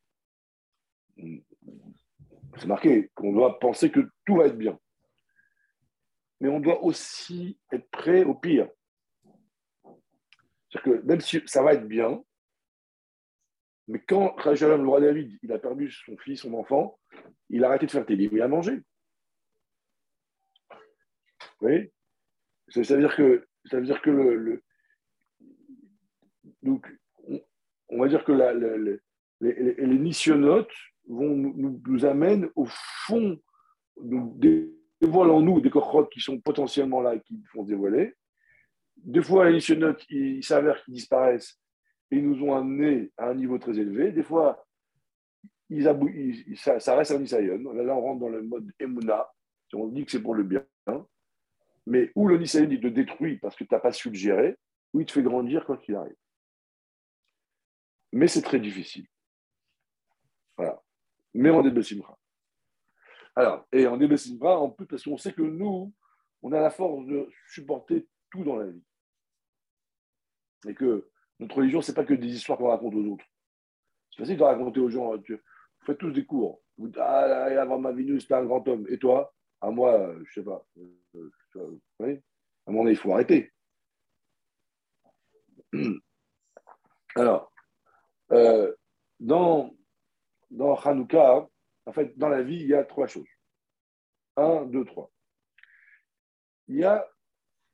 [2.57, 4.79] c'est marqué qu'on doit penser que tout va être bien.
[6.41, 8.69] Mais on doit aussi être prêt au pire.
[10.69, 12.21] C'est-à-dire que même si ça va être bien,
[13.87, 16.99] mais quand le roi David, il a perdu son fils, son enfant,
[17.49, 18.81] il a arrêté de faire livres, il a mangé.
[21.59, 21.91] Vous voyez
[22.69, 24.63] ça, veut dire que, ça veut dire que le,
[26.63, 26.87] donc,
[27.89, 28.99] on, va dire que la, les,
[29.41, 30.59] les,
[31.07, 33.39] vont nous, amènent au fond,
[34.01, 34.35] nous
[34.99, 38.15] dévoilons nous des cohortes qui sont potentiellement là et qui font se dévoiler,
[38.97, 41.59] deux fois, les missionnaires, il s'avère qu'ils disparaissent
[42.11, 44.11] et nous ont amenés à un niveau très élevé.
[44.11, 44.65] Des fois,
[45.69, 45.83] ils
[46.55, 47.73] ça, reste un Nisayon.
[47.73, 49.27] Là, on rentre dans le mode Emouna.
[49.73, 50.65] On dit que c'est pour le bien.
[51.87, 54.57] Mais où le Nisayon, il te détruit parce que tu n'as pas su le gérer,
[54.93, 56.15] ou il te fait grandir quand il arrive.
[58.11, 59.05] Mais c'est très difficile.
[60.57, 60.81] Voilà.
[61.33, 61.93] Mais on est
[63.35, 65.93] Alors, et en Simra, en plus, parce qu'on sait que nous,
[66.41, 68.83] on a la force de supporter tout dans la vie
[70.67, 73.25] et que notre religion, ce n'est pas que des histoires qu'on raconte aux autres.
[74.11, 76.61] C'est facile de raconter aux gens, tu, vous faites tous des cours.
[76.77, 78.85] Vous dites, ah, avant ma Vénus, c'était un grand homme.
[78.89, 79.34] Et toi?
[79.61, 80.65] À moi, je ne sais pas.
[81.15, 81.31] Euh,
[82.67, 83.51] à moment donné, il faut arrêter.
[87.15, 87.51] Alors,
[88.31, 88.75] euh,
[89.19, 89.75] dans,
[90.51, 91.47] dans Hanouka,
[91.85, 93.27] en fait, dans la vie, il y a trois choses.
[94.35, 95.11] Un, deux, trois.
[96.67, 97.07] Il y a,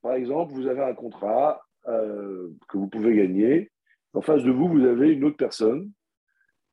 [0.02, 3.72] par exemple, vous avez un contrat euh, que vous pouvez gagner.
[4.14, 5.92] En face de vous, vous avez une autre personne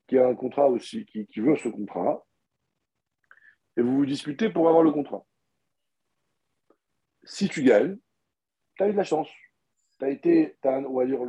[0.09, 2.27] qui a un contrat aussi, qui veut ce contrat,
[3.79, 5.25] et vous vous disputez pour avoir le contrat.
[7.23, 7.97] Si tu gagnes,
[8.77, 9.29] tu as eu de la chance.
[9.99, 11.21] Tu as été, as, on va dire,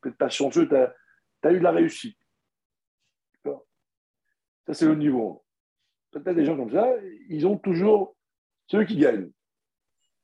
[0.00, 0.94] peut-être pas chanceux, tu as,
[1.42, 2.18] as, eu de la réussite.
[3.44, 5.42] Ça, c'est le niveau.
[6.10, 6.86] Peut-être des gens comme ça,
[7.28, 8.14] ils ont toujours
[8.66, 9.30] ceux qui gagnent.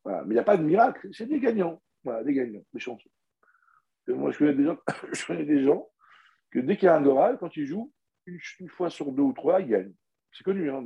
[0.05, 1.83] Mais il n'y a pas de miracle, c'est des gagnants.
[2.25, 3.11] Des gagnants, des chanceux.
[4.09, 4.79] moi, je connais des gens,
[5.12, 5.88] je connais des gens
[6.51, 7.92] que dès qu'il y a un Doral, quand ils jouent,
[8.27, 9.95] une, fois sur deux ou trois, ils gagnent.
[10.33, 10.71] C'est connu.
[10.71, 10.85] Hein,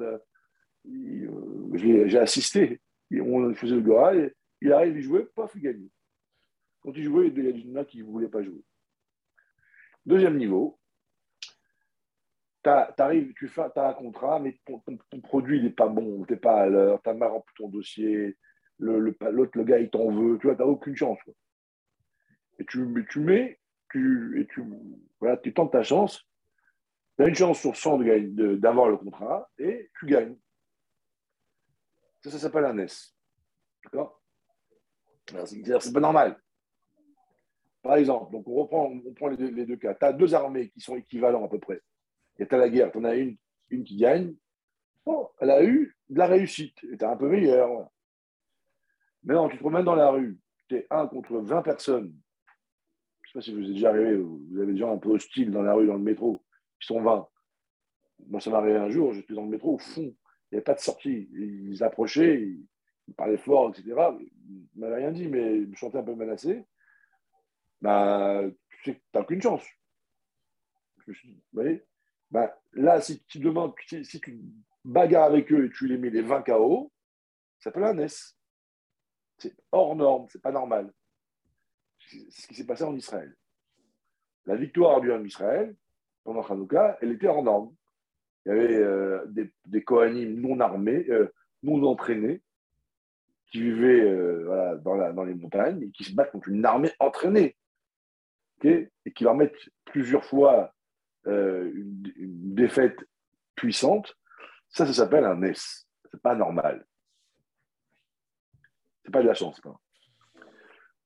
[0.84, 2.80] J'ai assisté.
[3.12, 5.88] On faisait le Doral, et il arrive, il jouait, paf, il gagne.
[6.80, 8.62] Quand il jouait, il y a des qui ne voulaient pas jouer.
[10.06, 10.80] Deuxième niveau,
[12.64, 14.82] arrives, tu as un contrat, mais ton,
[15.22, 18.36] produit n'est pas bon, tu n'es pas à l'heure, tu as mal rempli ton dossier,
[18.78, 21.18] l'autre, le, gars, il t'en veut, tu vois, n'as aucune chance.
[22.58, 23.58] Et tu, tu mets,
[23.90, 24.62] tu, et tu,
[25.18, 26.26] voilà, tu tentes ta chance,
[27.16, 28.00] tu as une chance sur 100
[28.56, 30.36] d'avoir le contrat et tu gagnes.
[32.22, 33.14] Ça, ça s'appelle un S.
[33.84, 34.20] D'accord?
[35.26, 36.40] C'est pas normal.
[37.82, 39.94] Par exemple, donc on reprend on prend les deux, cas.
[39.94, 41.80] Tu as deux armées qui sont équivalents à peu près.
[42.38, 43.36] Et tu as la guerre, tu en as une,
[43.70, 44.34] une qui gagne.
[45.06, 46.76] Bon, elle a eu de la réussite.
[46.84, 47.88] Et tu un peu meilleur.
[49.22, 52.14] Mais non, tu te promènes dans la rue, tu es un contre 20 personnes.
[53.22, 55.10] Je ne sais pas si vous êtes déjà arrivé, vous avez des gens un peu
[55.10, 56.36] hostiles dans la rue, dans le métro,
[56.80, 57.28] qui sont 20.
[58.28, 60.14] Moi, ça m'est arrivé un jour, j'étais dans le métro, au fond,
[60.50, 61.28] il n'y avait pas de sortie.
[61.32, 62.42] Ils approchaient,
[63.06, 63.84] ils, parlaient fort, etc.
[63.88, 66.64] Ils ne m'avaient rien dit, mais je me sentais un peu menacé.
[67.80, 69.64] Bah, tu sais que tu n'as aucune chance.
[70.98, 71.84] Je me suis dit, vous voyez?
[72.30, 74.40] Bah, Là, si tu demandes, si, si tu
[74.84, 76.92] bagarres avec eux et tu les mets les 20 KO,
[77.58, 78.36] ça peut un S.
[79.38, 80.92] C'est hors norme, c'est pas normal.
[81.98, 83.34] C'est ce qui s'est passé en Israël.
[84.46, 85.76] la victoire du Ham Israël
[86.24, 87.74] pendant Hanouka, elle était hors norme.
[88.46, 92.42] Il y avait euh, des, des Kohanim non armés, euh, non entraînés,
[93.50, 97.56] qui vivaient euh, dans, les montagnes et qui se battent contre une armée entraînée.
[98.62, 100.72] et qui leur mettent plusieurs fois
[101.26, 102.98] une, défaite
[103.54, 104.16] puissante.
[104.68, 105.54] Ça, ça s'appelle un NES.
[106.10, 106.86] C'est pas normal.
[109.04, 109.60] C'est pas de la chance.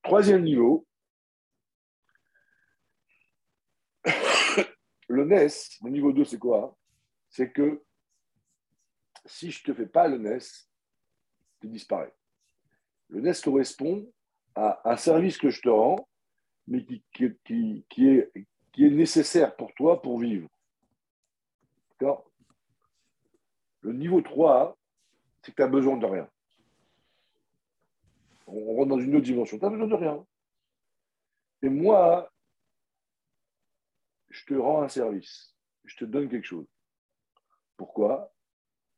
[0.03, 0.85] Troisième niveau,
[5.09, 5.47] le NES,
[5.83, 6.77] le niveau 2, c'est quoi?
[7.35, 7.83] C'est que
[9.25, 10.39] si je ne te fais pas le NES,
[11.59, 12.15] tu disparais.
[13.09, 14.09] Le NES correspond
[14.55, 16.07] à un service que je te rends,
[16.65, 18.31] mais qui, est,
[18.77, 20.47] nécessaire pour toi pour vivre.
[21.91, 22.31] D'accord?
[23.81, 24.77] Le niveau 3,
[25.41, 26.29] c'est que tu as besoin de rien.
[28.47, 29.59] On rentre dans une autre dimension.
[29.59, 30.25] Tu n'as besoin de rien.
[31.63, 32.31] Et moi,
[34.29, 35.53] je te rends un service.
[35.83, 36.65] Je te donne quelque chose.
[37.77, 38.33] Pourquoi?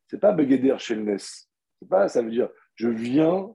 [0.08, 1.18] C'est pas Begeder chez le NES.
[1.18, 3.54] C'est pas, ça veut dire, je viens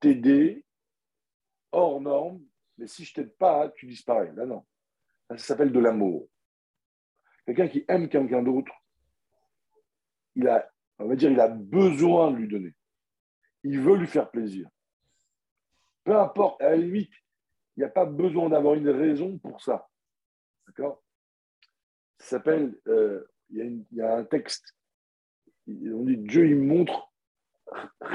[0.00, 0.64] t'aider
[1.72, 2.44] hors norme,
[2.76, 4.32] mais si je t'aide pas, tu disparais.
[4.34, 4.64] Là, non.
[5.28, 6.28] Ça, ça s'appelle de l'amour.
[7.44, 8.72] Quelqu'un qui aime quelqu'un d'autre,
[10.34, 12.74] il a, on va dire, il a besoin de lui donner.
[13.64, 14.68] Il veut lui faire plaisir.
[16.04, 17.12] Peu importe, à la limite,
[17.76, 19.88] il n'y a pas besoin d'avoir une raison pour ça.
[20.66, 21.02] D'accord?
[22.18, 24.74] Ça s'appelle, euh, il y, a un texte,
[25.66, 27.12] on dit Dieu, il montre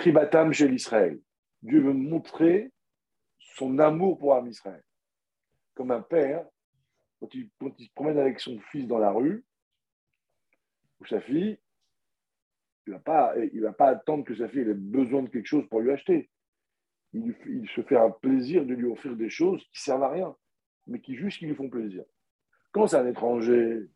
[0.01, 1.19] Chibatam chez l'Israël.
[1.61, 2.71] Dieu veut montrer
[3.39, 4.83] son amour pour Am Israël.
[5.75, 6.45] Comme un père,
[7.19, 9.45] quand il, se promène avec son fils dans la rue,
[10.99, 11.57] ou sa fille,
[12.85, 13.33] il ne va, pas-
[13.77, 16.29] pas attendre que sa fille ait besoin de quelque chose pour lui acheter.
[17.13, 20.35] Il se fait un plaisir de lui offrir des choses qui servent à rien,
[20.87, 22.03] mais qui juste qui lui font plaisir.
[22.71, 23.87] Quand c'est un étranger,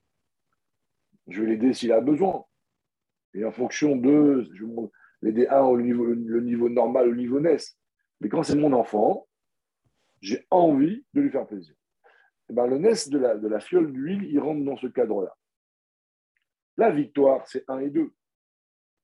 [1.28, 2.46] je vais l'aider s'il a besoin.
[3.34, 4.72] Et en fonction de, je vais
[5.22, 7.58] l'aider un au niveau, le niveau normal, au niveau NES.
[8.20, 9.28] Mais quand c'est mon enfant,
[10.22, 11.76] j'ai envie de lui faire plaisir.
[12.50, 15.36] Eh ben, le NES de la, de la fiole d'huile, il rentre dans ce cadre-là.
[16.78, 18.12] La victoire, c'est 1 et 2.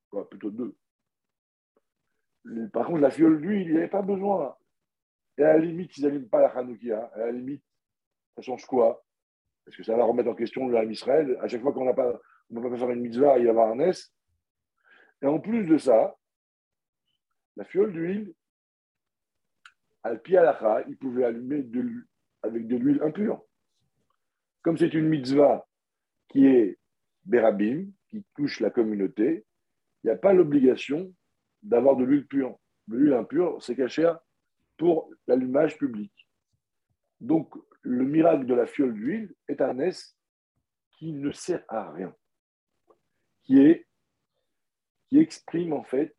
[0.10, 0.76] Quoi, plutôt 2.
[2.72, 4.56] Par contre, la fiole d'huile, il n'y avait pas besoin.
[5.38, 7.06] Et à la limite, ils n'allument pas la Hanoukia.
[7.14, 7.64] À la limite,
[8.36, 9.04] ça change quoi?
[9.66, 11.38] Parce que ça va remettre en question le Ham Israël.
[11.42, 13.70] À chaque fois qu'on n'a pas, on peut pas faire une mitzvah, il y avoir
[13.72, 13.92] un NES.
[15.22, 16.16] Et en plus de ça,
[17.56, 18.34] la fiole d'huile,
[20.04, 22.06] al pi alacha, il pouvait allumer de
[22.42, 23.42] avec de l'huile impure.
[24.62, 25.66] Comme c'est une mitzvah
[26.28, 26.78] qui est
[27.26, 29.46] Berabim, qui touche la communauté,
[30.04, 31.14] il n'y a pas l'obligation
[31.62, 32.60] d'avoir de l'huile pure.
[32.90, 34.12] L'huile impure, c'est caché
[34.78, 36.12] pour l'allumage public.
[37.22, 40.18] Donc, le miracle de la fiole d'huile est un S
[40.92, 42.16] qui ne sert à rien,
[43.44, 43.86] qui,
[45.12, 46.16] exprime en fait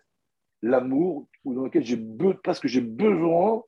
[0.63, 3.65] l'amour ou dans lequel j'ai be- parce que j'ai besoin,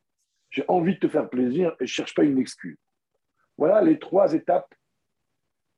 [0.50, 2.78] j'ai envie de te faire plaisir et je ne cherche pas une excuse.
[3.56, 4.72] Voilà les trois étapes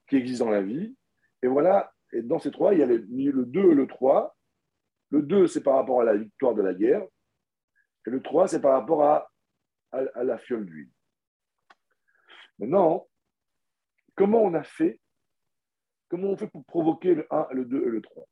[0.07, 0.95] qui existent dans la vie.
[1.43, 4.37] Et voilà, et dans ces trois, il y a le 2 et le 3.
[5.11, 7.07] Le 2, c'est par rapport à la victoire de la guerre.
[8.07, 9.31] Et le 3, c'est par rapport à
[9.93, 10.91] la fiole d'huile.
[12.59, 13.07] Maintenant,
[14.15, 15.01] comment on a fait
[16.09, 18.27] Comment on fait pour provoquer le 1, le 2 et le 3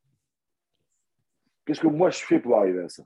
[1.65, 3.05] Qu'est-ce que moi je fais pour arriver à ça?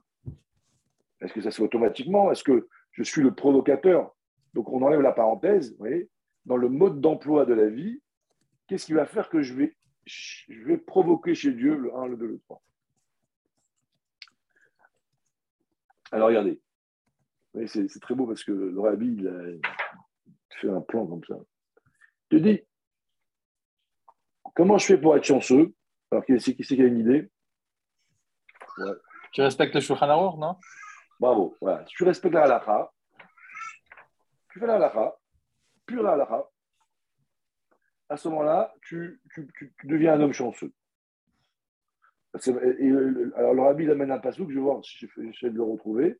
[1.19, 2.31] Est-ce que ça se fait automatiquement?
[2.31, 4.15] Est-ce que je suis le provocateur?
[4.53, 6.09] Donc on enlève la parenthèse, vous voyez
[6.45, 8.01] Dans le mode d'emploi de la vie,
[8.67, 12.17] qu'est-ce qui va faire que je vais, je vais provoquer chez Dieu le 1, le
[12.17, 12.61] 2, le 3
[16.11, 16.59] Alors regardez,
[17.65, 19.80] c'est très beau parce que le rabbi, il a
[20.59, 21.35] fait un plan comme ça.
[22.31, 22.61] Je te dis,
[24.55, 25.73] comment je fais pour être chanceux?
[26.11, 27.31] Alors qui c'est qui, qui a une idée?
[29.31, 30.57] Tu respectes le Shulchan non?
[31.19, 31.55] Bravo.
[31.61, 31.83] Voilà.
[31.85, 32.91] Tu respectes la halakha,
[34.49, 35.15] tu fais la halakha,
[35.85, 36.49] pure la halakha,
[38.09, 40.73] à ce moment-là, tu, tu- tu- tu deviens un homme chanceux.
[42.45, 42.91] Et-
[43.35, 46.19] alors, le rabbi il amène un je vais voir si je- j'essaie de le retrouver.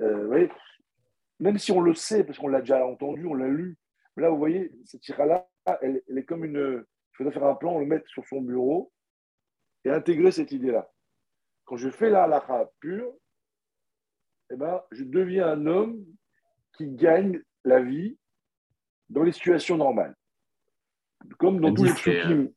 [0.00, 0.50] Euh, vous voyez,
[1.40, 3.76] même si on le sait, parce qu'on l'a déjà entendu, on l'a lu,
[4.16, 5.48] là, vous voyez, cette tira-là,
[5.80, 6.84] elle, elle est comme une.
[7.12, 8.92] Il faudrait faire un plan, le mettre sur son bureau
[9.84, 10.90] et intégrer cette idée-là.
[11.64, 13.12] Quand je fais la halakha pure,
[14.50, 16.04] eh ben, je deviens un homme
[16.76, 18.18] qui gagne la vie
[19.08, 20.14] dans les situations normales.
[21.38, 22.52] Comme dans tous les psukim.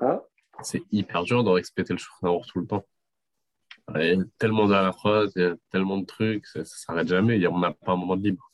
[0.00, 0.22] Hein?
[0.62, 2.84] C'est hyper dur de respecter le Shulchan tout le temps.
[3.96, 7.46] Il y a tellement d'halachot, il y a tellement de trucs, ça, ça s'arrête jamais,
[7.46, 8.50] on n'a pas un moment de libre.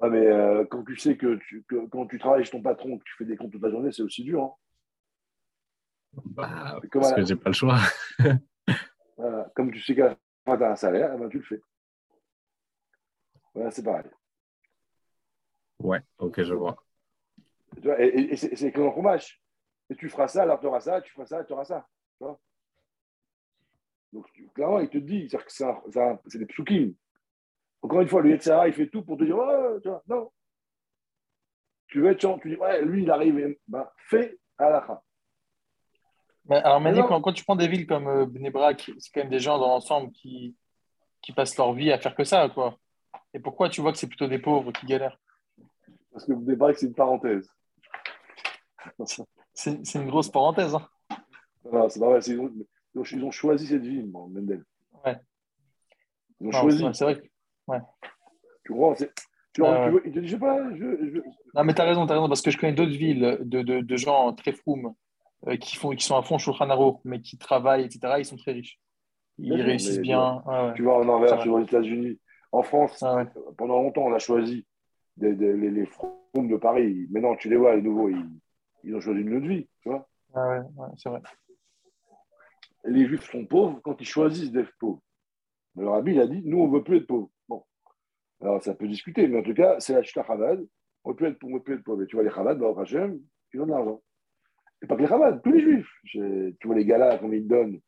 [0.00, 2.98] Ah, mais euh, quand tu sais que, tu, que- quand tu travailles chez ton patron,
[2.98, 4.42] que tu fais des comptes toute la journée, c'est aussi dur.
[4.42, 4.52] hein.
[6.24, 7.78] Bah, parce la- que j'ai pas le choix.
[9.16, 9.50] Voilà.
[9.54, 11.60] Comme tu sais qu'à la fin, tu as un salaire, eh ben, tu le fais.
[13.54, 14.04] Voilà, c'est pareil.
[15.78, 16.76] Ouais, ok, je vois.
[17.98, 19.42] Et et- et c'est c'est comme un fromage.
[19.88, 21.86] Et tu feras ça, alors tu auras ça, tu feras ça, tu auras ça.
[22.18, 22.38] Tu vois
[24.12, 26.94] Donc, clairement, il te dit que c'est des psukim.
[27.82, 29.36] Encore une fois, le Yetzirah, il fait tout pour te dire
[29.82, 30.30] tu vois, non.
[31.88, 35.00] Tu veux être tu dis Ouais, lui, il arrive, ben, fais à la fin.
[36.48, 39.20] Mais alors, Mani, quand, quand tu prends des villes comme euh, Bnei Brak, c'est quand
[39.20, 40.56] même des gens dans l'ensemble qui,
[41.20, 42.78] qui passent leur vie à faire que ça, quoi.
[43.34, 45.18] Et pourquoi tu vois que c'est plutôt des pauvres qui galèrent?
[46.12, 47.50] Parce que que c'est une parenthèse.
[49.52, 50.74] C'est une grosse parenthèse.
[50.74, 50.88] hein.
[51.70, 52.20] Non, c'est pas vrai.
[52.96, 54.64] Ils ont, ils ont- choisi cette vie, moi, Mendel.
[55.04, 55.16] Ouais.
[56.40, 56.84] Ils ont Non, choisi.
[56.94, 57.20] c'est- vrai.
[57.20, 57.26] que-
[58.64, 59.12] Tu vois, c'est-
[59.52, 59.84] tu vois, ouais.
[59.84, 61.20] tu vois, ils te disent, je sais pas, je, je-
[61.54, 63.80] Non, mais tu as raison, tu raison, parce que je connais d'autres villes de, de,
[63.80, 64.94] de gens très froum
[65.46, 68.14] euh, qui, font, qui sont à fond Shulchan mais qui travaillent, etc.
[68.18, 68.80] Ils sont très riches.
[69.38, 70.42] Ils réussissent bien.
[70.46, 70.74] Ouais, ouais.
[70.74, 71.36] tu vois en va.
[71.36, 72.18] tu vois aux États-Unis.
[72.52, 73.24] En France, Ah ouais.
[73.58, 74.66] pendant longtemps, on a choisi
[75.18, 75.86] des, des- les, les
[76.34, 77.06] de Paris.
[77.10, 78.26] Maintenant, tu les vois, les nouveaux, ils,
[78.84, 79.68] ils ont choisi une autre vie.
[79.82, 81.20] Tu vois Ah ouais, ouais, c'est vrai.
[82.86, 85.02] Les Juifs sont pauvres quand ils choisissent d'être pauvres.
[85.76, 87.30] Le rabbi, a dit, nous, on ne veut plus être pauvres.
[87.48, 87.64] Bon.
[88.40, 90.66] Alors, ça peut discuter, mais en tout cas, c'est la chita Chabad.
[91.04, 92.02] On ne veut plus être, pauvre.
[92.02, 93.20] Et tu vois, les Chabad, bah, au Hachem,
[93.52, 94.02] ils ont de l'argent.
[94.82, 95.90] Et pas que les Chabad, tous les Juifs.
[96.04, 97.80] Tu vois les là, combien ils donnent.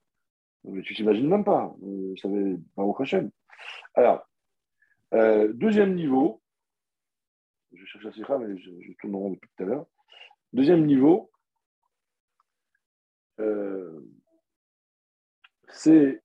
[0.65, 1.75] Mais tu t'imagines même pas.
[1.83, 2.37] Euh, ça va
[2.75, 3.31] pas au Hachem.
[3.95, 4.29] Alors,
[5.15, 6.43] euh, deuxième niveau,
[7.73, 9.87] je cherche la sikha, mais je, je tourne en rond depuis tout à l'heure.
[10.53, 11.31] Deuxième niveau,
[13.41, 14.01] euh,
[15.73, 16.23] c'est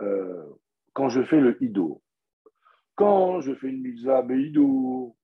[0.00, 0.44] euh,
[0.92, 2.02] quand je fais le ido.
[2.94, 5.16] Quand je fais une mitzvah ido,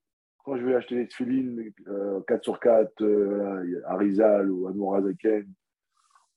[0.44, 4.72] quand je vais acheter des tefilines euh, 4 sur 4 euh, à Rizal ou à
[4.72, 5.52] Nourazaken,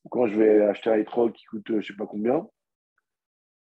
[0.04, 2.48] ou quand je vais acheter un étrog qui coûte euh, je ne sais pas combien,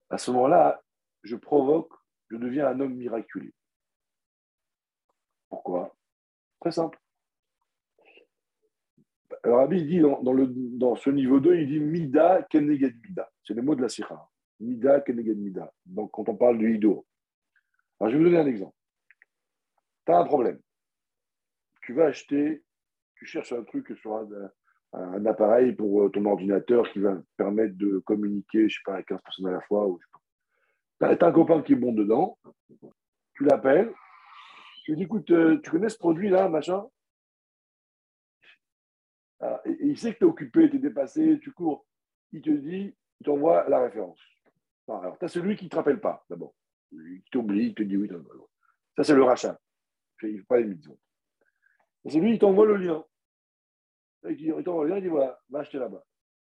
[0.10, 0.82] à ce moment-là,
[1.24, 1.94] je provoque,
[2.30, 3.54] je deviens un homme miraculé.
[5.50, 5.96] Pourquoi?
[6.60, 7.00] Très simple.
[9.46, 10.52] Alors, Rabbi dit dans, le,
[10.96, 13.30] ce niveau 2, il dit Mida Keneged Mida.
[13.44, 14.28] C'est les mots de la Sikha.
[14.60, 15.72] Mida Keneged Mida.
[15.86, 17.06] Donc, quand on parle du Hido.
[18.00, 18.76] Alors, je vais vous donner un exemple.
[20.08, 20.60] Tu as un problème.
[21.84, 22.64] Tu vas acheter,
[23.18, 24.28] tu cherches un truc sur un,
[24.94, 29.04] un appareil pour euh, ton ordinateur qui va permettre de communiquer, je sais pas, à
[29.04, 29.88] 15 personnes à la fois.
[31.00, 32.40] Tu as, un copain qui est bon dedans.
[33.36, 33.94] Tu l'appelles.
[34.86, 36.84] Tu lui dis écoute, euh, tu connais ce produit-là, machin?
[39.42, 41.86] Ah, il sait que tu es occupé, tu es dépassé, tu cours.
[42.32, 44.20] Il te dit, il t'envoie la référence.
[44.88, 46.56] Alors, tu as celui qui ne te rappelle pas, d'abord.
[46.92, 48.10] Il t'oublie, il te dit oui.
[48.96, 49.60] Ça, c'est le rachat.
[50.22, 50.72] Il ne fait pas les.
[50.72, 53.04] Et c'est lui, il t'envoie le lien.
[54.30, 56.04] Il t'envoie le lien, il dit voilà, va acheter là-bas.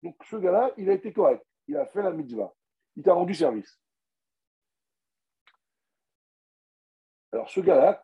[0.01, 1.45] Donc, ce gars-là, il a été correct.
[1.67, 2.53] Il a fait la mitzvah.
[2.95, 3.79] Il t'a rendu service.
[7.31, 8.03] Alors, ce gars-là,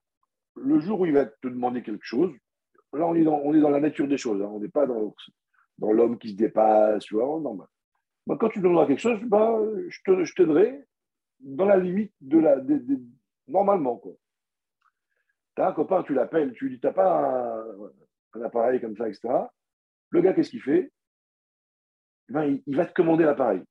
[0.55, 2.33] le jour où il va te demander quelque chose,
[2.93, 4.41] là, on est dans, on est dans la nature des choses.
[4.41, 4.49] hein.
[4.51, 5.13] On n'est pas dans,
[5.77, 7.67] dans l'homme qui se dépasse, tu vois, normal.
[8.25, 10.83] Moi, quand tu me demanderas quelque chose, ben, je te- t'aiderai
[11.39, 12.57] dans la limite de la.
[13.47, 14.13] normalement, quoi.
[15.55, 17.63] Tu as un copain, tu l'appelles, tu lui dis, tu n'as pas
[18.33, 19.29] un, appareil comme ça, etc.
[20.09, 20.91] Le gars, qu'est-ce qu'il fait?
[22.29, 23.63] Ben, il, va te commander l'appareil.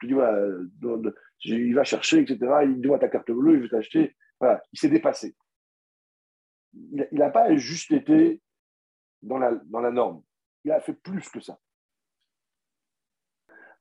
[0.00, 0.08] Tu
[1.44, 2.38] il va chercher, etc.
[2.64, 4.16] Il dit, ta carte bleue, il veut t'acheter.
[4.40, 5.36] Voilà, il s'est dépassé.
[6.72, 8.40] Il n'a pas juste été
[9.22, 10.22] dans la, dans la norme.
[10.64, 11.58] Il a fait plus que ça.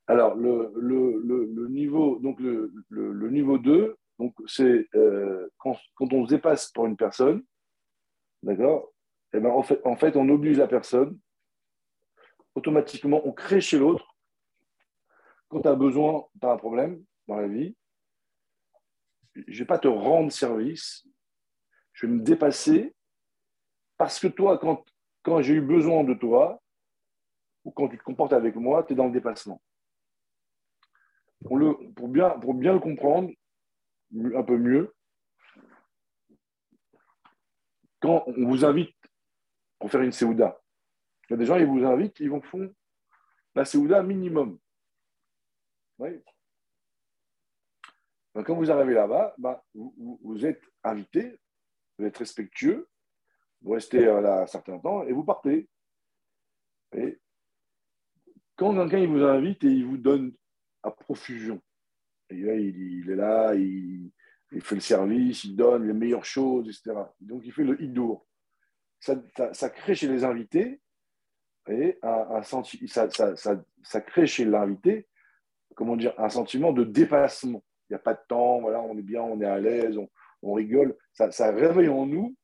[0.08, 6.25] Alors, le, le, le, niveau, donc le, niveau 2, donc c'est euh, quand, quand on
[6.25, 7.43] se dépasse pour une personne,
[8.41, 8.91] d'accord
[9.34, 11.19] eh ben, en, fait, en fait, on oblige la personne,
[12.56, 14.15] automatiquement, on crée chez l'autre,
[15.48, 17.75] quand tu as besoin, tu as un problème dans la vie,
[19.35, 21.06] je ne vais pas te rendre service,
[21.94, 22.96] je vais me dépasser,
[23.98, 24.83] parce que toi, quand,
[25.23, 26.61] quand j'ai eu besoin de toi,
[27.63, 29.61] ou quand tu te comportes avec moi, tu es dans le dépassement.
[31.43, 31.57] Pour,
[32.07, 32.35] bien,
[32.73, 33.31] le comprendre
[34.13, 34.93] un peu mieux,
[38.01, 38.95] quand on vous invite
[39.77, 40.59] pour faire une séouda,
[41.29, 42.73] il y a des gens, ils vous invitent, ils vont font
[43.55, 44.59] la séouda minimum.
[48.35, 49.35] Donc, quand vous arrivez là-bas,
[49.73, 51.39] vous, vous êtes invité,
[51.97, 52.88] vous êtes respectueux,
[53.69, 55.69] vous restez euh, là un certain temps et vous partez.
[56.97, 57.19] Et
[58.55, 60.33] quand quelqu'un vous invite et il vous donne
[60.81, 61.61] à profusion,
[62.31, 64.11] il, est là, il,
[64.61, 66.99] fait le service, il donne les meilleures choses, etc.
[67.21, 68.25] Donc, il fait le hidour.
[68.99, 69.15] Ça,
[69.53, 70.81] ça, crée chez les invités,
[71.69, 72.63] et un, ça,
[73.11, 75.07] ça, ça, crée chez l'invité,
[75.75, 77.63] comment dire, un sentiment de dépassement.
[77.87, 80.09] Il n'y a pas de temps, voilà, on est bien, on est à l'aise, on,
[80.41, 80.97] on rigole.
[81.13, 82.35] Ça, réveille en nous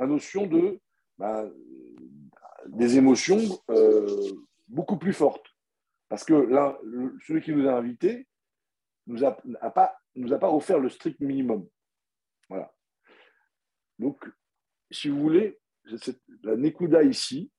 [0.00, 0.80] la notion de
[1.18, 1.52] ben,
[2.66, 3.40] des émotions
[3.70, 4.32] euh,
[4.66, 5.46] beaucoup plus fortes.
[6.08, 6.78] Parce que là,
[7.26, 8.26] celui qui nous a invités
[9.06, 9.32] nous a,
[9.70, 11.68] pas, nous a pas offert le strict minimum.
[12.48, 12.72] Voilà.
[13.98, 14.24] Donc,
[14.90, 15.58] si vous voulez,
[16.42, 17.52] la Nekuda ici,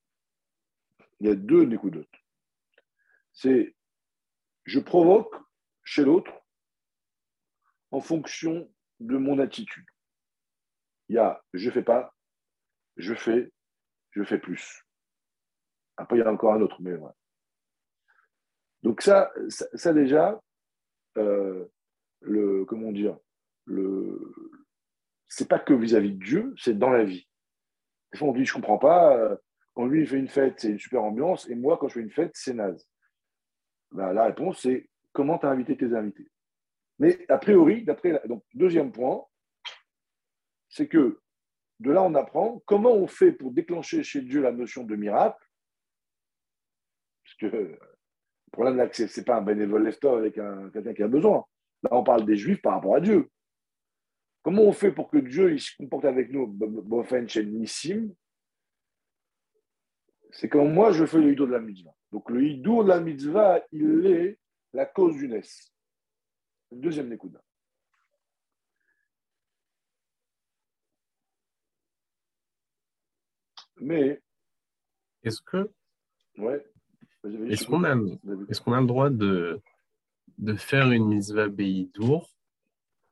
[1.19, 2.07] il y a deux Nekudotes.
[3.33, 3.75] C'est
[4.65, 5.35] je provoque
[5.83, 6.31] chez l'autre
[7.91, 9.85] en fonction de mon attitude.
[11.09, 12.13] Il y a je fais pas,
[12.97, 13.51] je fais,
[14.11, 14.85] je fais plus.
[15.97, 17.15] Après, il y a encore un autre, mais voilà.
[18.83, 20.41] Donc ça, ça, déjà,
[21.17, 21.65] euh,
[22.21, 23.17] le comment dire,
[23.65, 24.33] le
[25.27, 27.27] c'est pas que vis-à-vis de Dieu, c'est dans la vie.
[28.11, 29.15] Des fois, on dit je comprends pas.
[29.17, 29.35] Euh,
[29.73, 32.01] quand lui il fait une fête, c'est une super ambiance, et moi quand je fais
[32.01, 32.87] une fête, c'est naze.
[33.91, 36.29] Ben, la réponse c'est comment tu as invité tes invités?
[36.99, 39.23] Mais a priori, d'après donc deuxième point,
[40.69, 41.21] c'est que
[41.81, 45.43] de là on apprend comment on fait pour déclencher chez Dieu la notion de miracle,
[47.23, 47.79] parce que
[48.51, 51.45] le problème, là, ce n'est pas un bénévole lecteur avec un, quelqu'un qui a besoin.
[51.83, 53.29] Là, on parle des Juifs par rapport à Dieu.
[54.43, 56.53] Comment on fait pour que Dieu se comporte avec nous,
[57.45, 58.13] Nissim
[60.31, 61.95] C'est comme moi, je fais le hidou de la mitzvah.
[62.11, 64.39] Donc, le hidou de la mitzvah, il est
[64.73, 65.41] la cause du nes.
[66.71, 67.41] Deuxième Nekuda.
[73.81, 74.21] Mais.
[75.23, 75.69] Est-ce que.
[76.37, 76.65] Ouais.
[77.49, 79.61] Est-ce qu'on a, est a le droit de,
[80.39, 82.29] de faire une mitzvah Beidour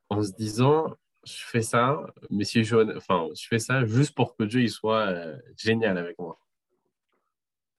[0.10, 0.96] en se disant
[1.26, 4.70] je fais ça, mais si je, enfin, je fais ça juste pour que Dieu il
[4.70, 6.40] soit euh, génial avec moi?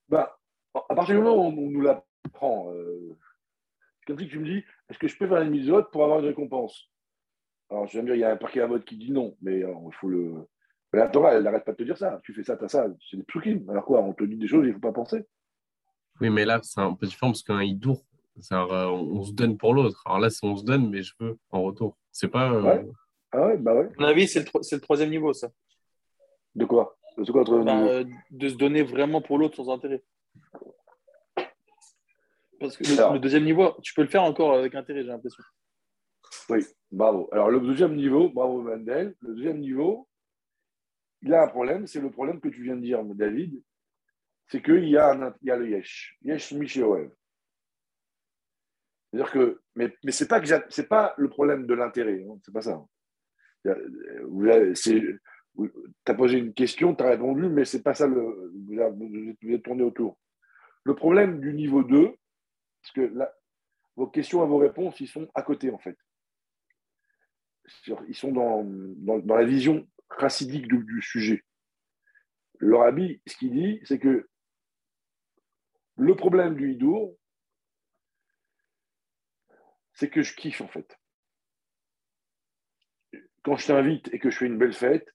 [0.07, 0.39] Bah,
[0.89, 3.17] À partir du moment où on nous l'apprend, euh,
[4.05, 6.27] comme si tu me dis est-ce que je peux faire une mitzvah pour avoir une
[6.27, 6.89] récompense?
[7.69, 9.63] Alors, je de dire il y a un parquet à mode qui dit non, mais
[9.63, 10.47] euh, il faut le.
[10.93, 12.19] La Torah, elle n'arrête pas de te dire ça.
[12.23, 12.87] Tu fais ça, tu as ça.
[13.09, 13.69] C'est des psukim.
[13.69, 15.25] Alors quoi On te dit des choses, il ne faut pas penser.
[16.19, 18.03] Oui, mais là, c'est un peu différent parce qu'un hidour,
[18.51, 20.01] euh, on se donne pour l'autre.
[20.05, 21.97] Alors là, c'est on se donne, mais je veux en retour.
[22.11, 22.51] C'est pas.
[22.51, 22.89] Euh, ouais.
[23.31, 23.89] Ah ouais, bah ouais.
[23.97, 25.49] À mon avis, c'est le, le, troisième niveau, ça.
[26.53, 30.03] De quoi, de, quoi bah, euh, de se donner vraiment pour l'autre sans intérêt.
[32.59, 35.43] Parce que le, le, deuxième niveau, tu peux le faire encore avec intérêt, j'ai l'impression.
[36.49, 37.29] Oui, bravo.
[37.31, 40.07] Alors, le deuxième niveau, bravo Mandel, le deuxième niveau,
[41.21, 43.61] il a un problème, c'est le problème que tu viens de dire, David,
[44.47, 46.17] c'est qu'il y, a y a le yesh.
[46.23, 46.53] Yesh.
[49.11, 50.41] C'est-à-dire que, mais, ce n'est pas,
[50.89, 52.83] pas le problème de l'intérêt, hein, c'est pas ça.
[53.63, 53.71] Tu
[56.07, 58.51] as posé une question, tu as répondu, mais c'est pas ça, le,
[59.41, 60.17] vous êtes tourné autour.
[60.83, 62.15] Le problème du niveau 2,
[62.81, 63.13] parce que
[63.95, 65.97] vos questions et vos réponses, ils sont à côté, en fait.
[68.07, 71.43] Ils sont dans, dans, la vision racidique du, sujet.
[72.59, 72.77] Le
[73.27, 74.29] ce qu'il dit, c'est que
[75.97, 77.17] le problème du hidour,
[79.93, 80.99] c'est que je kiffe en fait.
[83.43, 85.07] Quand je t'invite et que je fais une belle fête,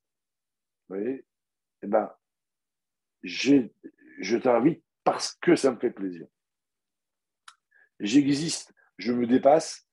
[0.89, 1.25] vous voyez,
[1.83, 2.13] eh ben,
[3.23, 6.27] je t'invite parce que ça me fait plaisir.
[8.01, 9.89] J'existe, je me dépasse.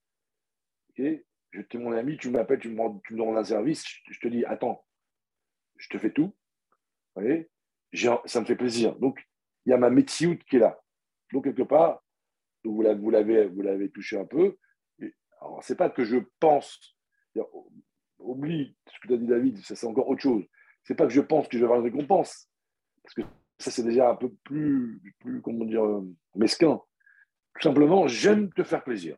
[0.90, 4.20] Okay je es mon ami, tu m'appelles, tu me, tu me rends un service, je,
[4.20, 4.84] te dis, attends,
[5.84, 6.34] je te fais tout.
[8.26, 8.96] Ça me fait plaisir.
[8.96, 9.28] Donc,
[9.66, 10.80] il y a ma métier qui est là.
[11.32, 12.04] Donc, quelque part,
[12.64, 14.58] vous l'avez, touché un peu.
[15.42, 16.96] alors, ce n'est pas que je pense,
[18.20, 20.44] oublie ce que tu as dit, David, ça c'est encore autre chose.
[20.84, 22.50] Ce n'est pas que je pense que je vais avoir une récompense,
[23.04, 23.22] parce que
[23.58, 26.82] ça c'est déjà un peu plus, plus comment dire, euh, mesquin.
[27.56, 29.18] Tout simplement, j'aime te faire plaisir.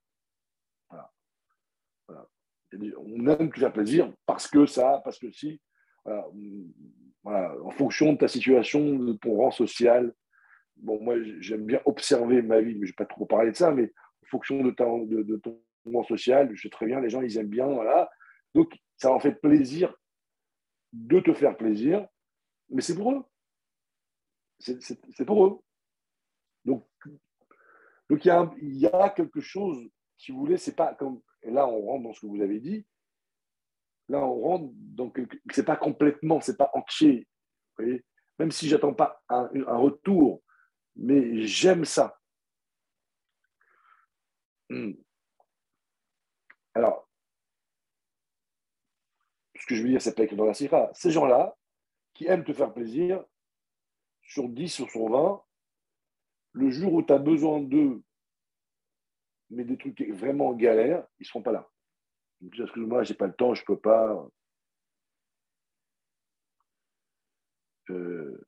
[2.97, 5.61] On aime te faire plaisir parce que ça, parce que si.
[7.23, 7.55] Voilà.
[7.63, 10.13] En fonction de ta situation, de ton rang social,
[10.77, 13.55] bon, moi, j'aime bien observer ma vie, mais je ne vais pas trop parler de
[13.55, 13.91] ça, mais
[14.23, 17.47] en fonction de, de, ton moment social, je sais très bien, les gens, ils aiment
[17.47, 18.09] bien, voilà.
[18.53, 19.93] Donc, ça leur fait plaisir
[20.93, 22.07] de te faire plaisir,
[22.69, 23.23] mais c'est pour eux.
[24.59, 25.59] C'est pour eux.
[26.63, 26.87] Donc,
[28.09, 29.77] donc il, y a, il y a quelque chose,
[30.17, 31.21] si vous voulez, c'est pas comme.
[31.41, 32.85] Et là, on rentre dans ce que vous avez dit.
[34.09, 35.37] Là, on rentre quelque.
[35.51, 37.27] C'est pas complètement, c'est pas entier.
[38.39, 39.47] Même si j'attends pas un,
[39.77, 40.41] retour
[40.95, 42.17] mais j'aime ça.
[44.69, 44.93] Hmm.
[46.73, 47.09] Alors,
[49.55, 50.89] ce que je veux dire, c'est pas écrit dans la Sira.
[50.93, 51.55] Ces gens-là,
[52.13, 53.23] qui aiment te faire plaisir,
[54.21, 55.43] sur 10, sur son 20,
[56.53, 58.01] le jour où tu as besoin d'eux,
[59.49, 61.69] mais des trucs vraiment galères, ils ne seront pas là.
[62.47, 64.27] Excuse-moi, je n'ai pas le temps, je ne peux pas.
[67.89, 68.45] Euh,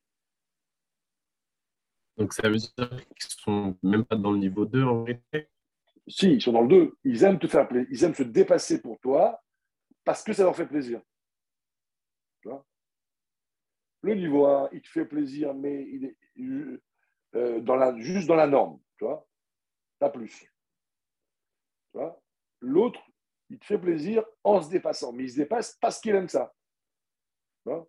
[2.17, 5.49] Donc ça veut dire qu'ils ne sont même pas dans le niveau 2 en vérité
[6.07, 6.97] Si, ils sont dans le 2.
[7.03, 9.41] Ils aiment te faire plaisir, ils aiment se dépasser pour toi
[10.03, 11.01] parce que ça leur fait plaisir.
[12.41, 12.65] Tu vois?
[14.01, 16.17] Le niveau 1, il te fait plaisir, mais il est
[17.35, 19.27] euh, dans la, juste dans la norme, tu vois,
[19.99, 20.39] pas plus.
[21.91, 22.19] Tu vois?
[22.61, 23.01] L'autre,
[23.49, 26.53] il te fait plaisir en se dépassant, mais il se dépasse parce qu'il aime ça.
[27.65, 27.87] Vois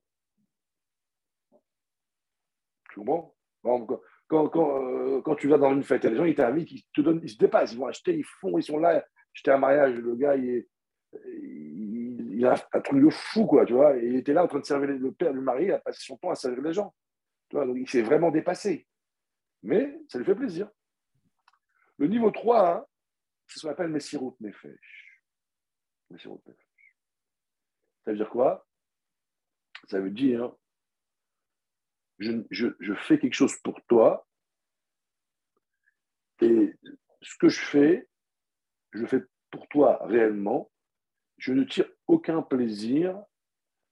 [2.90, 3.34] Tu comprends?
[3.62, 3.86] Quand,
[4.28, 6.68] quand, euh, quand, tu vas dans une fête, il y a des gens, ils t'invitent,
[6.68, 9.04] qui te donnent, ils se dépassent, ils vont acheter, ils font, ils sont là.
[9.32, 13.72] J'étais à un mariage, le gars, il est, a un truc de fou, quoi, tu
[13.72, 13.96] vois.
[13.96, 16.16] il était là en train de servir le père du mari, il a passé son
[16.16, 16.94] temps à servir les gens.
[17.48, 18.86] Tu vois, donc il s'est vraiment dépassé.
[19.62, 20.70] Mais ça lui fait plaisir.
[21.96, 22.86] Le niveau 3, hein,
[23.46, 25.07] c'est ce qu'on appelle Messirut Nefesh.
[26.16, 26.28] Ça
[28.06, 28.66] veut dire quoi?
[29.88, 30.52] Ça veut dire
[32.18, 34.26] je, fais quelque chose pour toi
[36.40, 36.74] et
[37.22, 38.08] ce que je fais,
[38.92, 40.70] je le fais pour toi réellement
[41.38, 43.16] je ne tire aucun plaisir,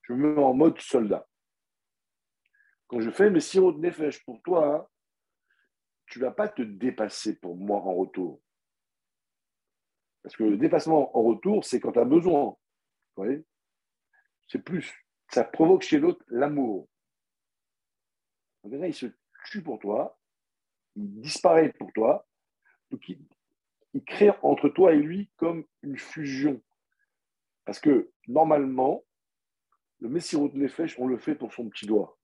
[0.02, 1.26] je me mets en mode soldat.
[2.88, 4.90] Quand je fais mes sirops de nefesh pour toi,
[6.06, 8.42] tu ne vas pas te dépasser pour moi en retour.
[10.26, 12.46] Parce que le dépassement en retour, c'est quand tu as besoin.
[12.46, 12.56] Vous
[13.14, 13.44] voyez?
[14.48, 14.92] C'est plus.
[15.28, 16.88] Ça provoque chez l'autre l'amour.
[18.64, 19.06] Il se
[19.48, 20.18] tue pour toi,
[20.96, 22.26] il disparaît pour toi,
[22.90, 23.24] donc il,
[23.94, 26.60] il crée entre toi et lui comme une fusion.
[27.64, 29.04] Parce que normalement,
[30.00, 32.18] le Messirut Nefesh, on le fait pour son petit doigt.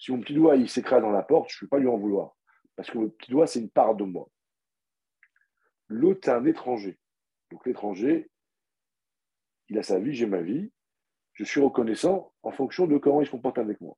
[0.00, 1.96] Si mon petit doigt il s'écrase dans la porte, je ne peux pas lui en
[1.96, 2.36] vouloir.
[2.74, 4.28] Parce que le petit doigt, c'est une part de moi.
[5.86, 6.99] L'autre, c'est un étranger.
[7.50, 8.30] Donc l'étranger,
[9.68, 10.72] il a sa vie, j'ai ma vie.
[11.34, 13.96] Je suis reconnaissant en fonction de comment il se comporte avec moi.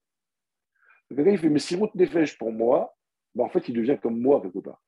[1.10, 2.96] Donc quand il fait Messirut Nefesh pour moi,
[3.34, 4.82] ben, en fait, il devient comme moi quelque part.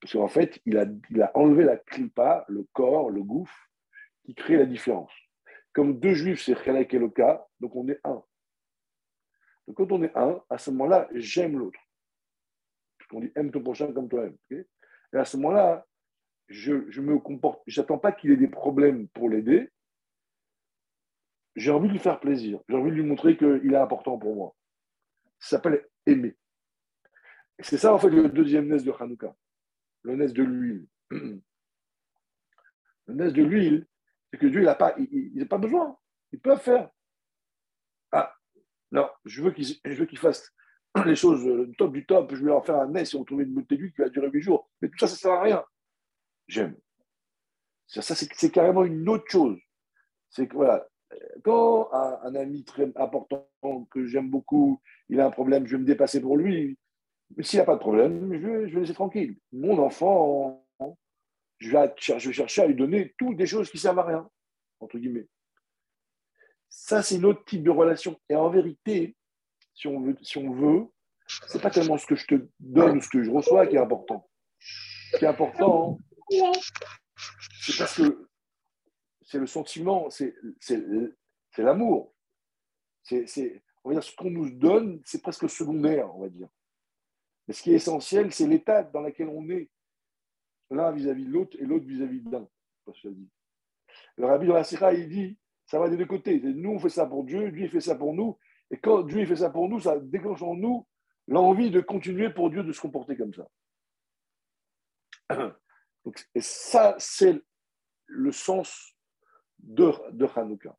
[0.00, 3.70] Parce qu'en fait, il a, il a enlevé la clipa, le corps, le gouffre,
[4.24, 5.12] qui crée la différence.
[5.72, 8.22] Comme deux juifs, c'est Chalak et le cas, donc on est un.
[9.66, 11.80] Donc quand on est un, à ce moment-là, j'aime l'autre.
[13.12, 14.36] On dit aime ton prochain comme toi-même.
[14.50, 14.66] et
[15.12, 15.86] à ce moment-là,
[16.48, 19.70] je, me comporte, j'attends pas qu'il ait des problèmes pour l'aider.
[21.56, 22.60] J'ai envie de lui faire plaisir.
[22.68, 24.56] J'ai envie de lui montrer qu'il est important pour moi.
[25.38, 26.36] Ça s'appelle aimer.
[27.60, 29.34] C'est ça, en fait, le deuxième nez de Hanouka,
[30.02, 30.86] le nez de l'huile.
[33.06, 33.86] Le nez de l'huile,
[34.32, 35.94] c'est que Dieu, il n'a pas, il, pas besoin.
[36.32, 36.88] Il peut faire.
[38.12, 38.34] Ah,
[38.92, 40.54] non, je veux qu'il fasse
[41.04, 42.34] les choses euh, top du top.
[42.34, 44.30] Je vais en faire un nez et on trouve une bouteille d'huile qui va durer
[44.30, 44.70] huit jours.
[44.80, 45.64] Mais tout ça, ça ne sert à rien.
[46.48, 46.76] J'aime.
[47.86, 49.58] Ça, c'est carrément une autre chose.
[50.30, 50.86] C'est que voilà,
[51.44, 53.48] quand un, ami très important
[53.90, 56.78] que j'aime beaucoup, il a un problème, je vais me dépasser pour lui.
[57.36, 59.36] Mais s'il n'a pas de problème, je vais, je vais laisser tranquille.
[59.52, 60.66] Mon enfant,
[61.58, 64.28] je vais, chercher à lui donner toutes des choses qui ne servent à rien,
[64.80, 65.28] entre guillemets.
[66.68, 68.20] Ça, c'est une autre type de relation.
[68.28, 69.16] Et en vérité,
[69.72, 70.88] si on veut, si on veut
[71.26, 73.76] ce n'est pas tellement ce que je te donne ou ce que je reçois qui
[73.76, 74.28] est important.
[74.58, 75.98] Ce qui est important,
[77.60, 78.28] c'est parce que
[79.22, 80.34] c'est le sentiment, c'est
[81.58, 82.14] l'amour.
[83.84, 86.48] On ce qu'on nous donne, c'est presque secondaire, on va dire.
[87.46, 89.70] Mais ce qui est essentiel, c'est l'état dans lequel on est
[90.70, 92.48] l'un vis-à-vis de l'autre et l'autre vis-à-vis d'un.
[94.16, 96.40] Le rabbi dans la Sikha, il dit, ça va des deux côtés.
[96.40, 98.38] Nous, on fait ça pour Dieu, Dieu fait ça pour nous.
[98.70, 100.86] Et quand Dieu fait ça pour nous, ça déclenche en nous
[101.26, 103.48] l'envie de continuer pour Dieu de se comporter comme ça.
[106.34, 107.42] et ça, c'est
[108.06, 108.94] le sens
[109.58, 110.76] de, de Hanouka.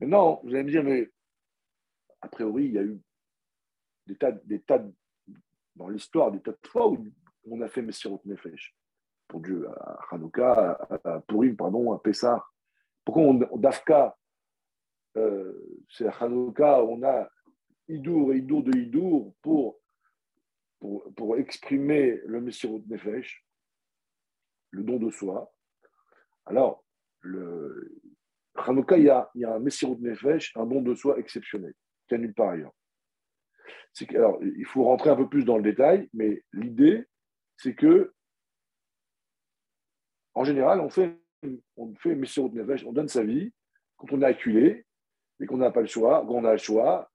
[0.00, 1.10] Maintenant, vous allez me dire, mais
[2.20, 3.00] a priori, il y a eu
[4.06, 4.84] des tas, des tas
[5.76, 7.06] dans l'histoire, des tas de fois où
[7.44, 8.76] on a fait Messirot Nefesh
[9.28, 12.44] pour Dieu, à Hanouka, à, Purim, pardon, à Pessah.
[13.04, 14.16] Pourquoi on, Dafka,
[15.16, 17.28] euh, c'est à Hanouka, on a
[17.88, 19.78] Idour et Idour de Idour pour,
[20.78, 23.44] pour, pour exprimer le Messirut Nefesh,
[24.72, 25.52] le don de soi.
[26.46, 26.84] Alors,
[27.20, 28.00] le
[28.56, 31.74] Hanouka, il y a, il y a un Messirut Nefesh, un don de soi exceptionnel,
[32.08, 32.72] qui a nulle part ailleurs.
[34.10, 37.04] Alors, il faut rentrer un peu plus dans le détail, mais l'idée,
[37.56, 38.12] c'est que
[40.34, 41.18] en général, on fait,
[41.76, 43.52] on fait Nevesh, on donne sa vie
[43.96, 44.86] quand on est acculé
[45.40, 47.10] et qu'on n'a pas le choix, quand on a le choix,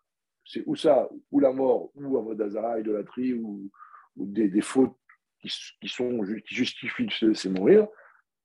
[0.46, 3.70] c'est ou ça, ou la mort, ou hasard, idolâtrie, ou,
[4.16, 4.96] ou des, des, fautes
[5.80, 7.88] qui, sont, justifient de se laisser mourir.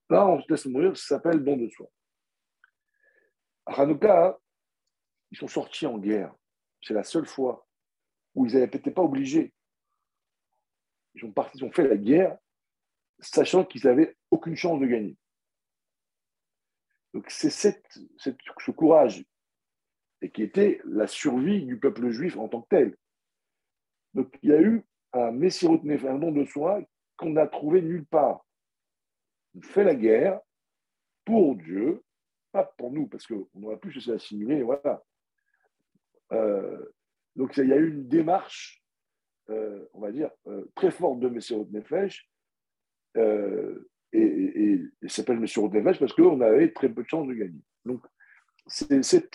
[0.09, 1.88] Là, on se laisse mourir, ça s'appelle don de soi.
[3.66, 4.38] À Hanouka,
[5.30, 6.34] ils sont sortis en guerre.
[6.82, 7.66] C'est la seule fois
[8.34, 9.53] où ils n'étaient pas obligés.
[11.14, 12.36] Ils ont, parti, ils ont fait la guerre
[13.20, 15.16] sachant qu'ils n'avaient aucune chance de gagner.
[17.14, 17.86] Donc c'est cette,
[18.18, 19.24] ce courage
[20.22, 22.96] et qui était la survie du peuple juif en tant que tel.
[24.14, 26.80] Donc il y a eu un Messirut un nom de soi
[27.22, 28.44] qu'on n'a trouvé nulle part.
[29.54, 30.40] On fait la guerre
[31.24, 32.02] pour Dieu,
[32.50, 35.02] pas pour nous, parce qu'on aurait pu se l'assimiler, voilà.
[36.32, 36.84] Euh,
[37.36, 38.82] donc il y a eu une démarche,
[39.50, 42.28] euh, on va dire, euh, très forte de Messirut Nefesh,
[43.14, 43.20] et,
[44.12, 47.60] et, et, et s'appelle Monsieur Nefesh parce qu'on avait très peu de chances de gagner.
[47.84, 48.04] Donc
[48.66, 49.34] c'est cet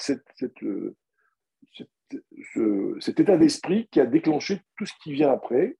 [3.19, 5.77] état d'esprit qui a déclenché tout ce qui vient après,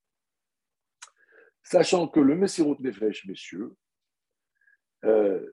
[1.68, 3.76] sachant que le Messirut Nefesh, messieurs,
[5.04, 5.52] euh,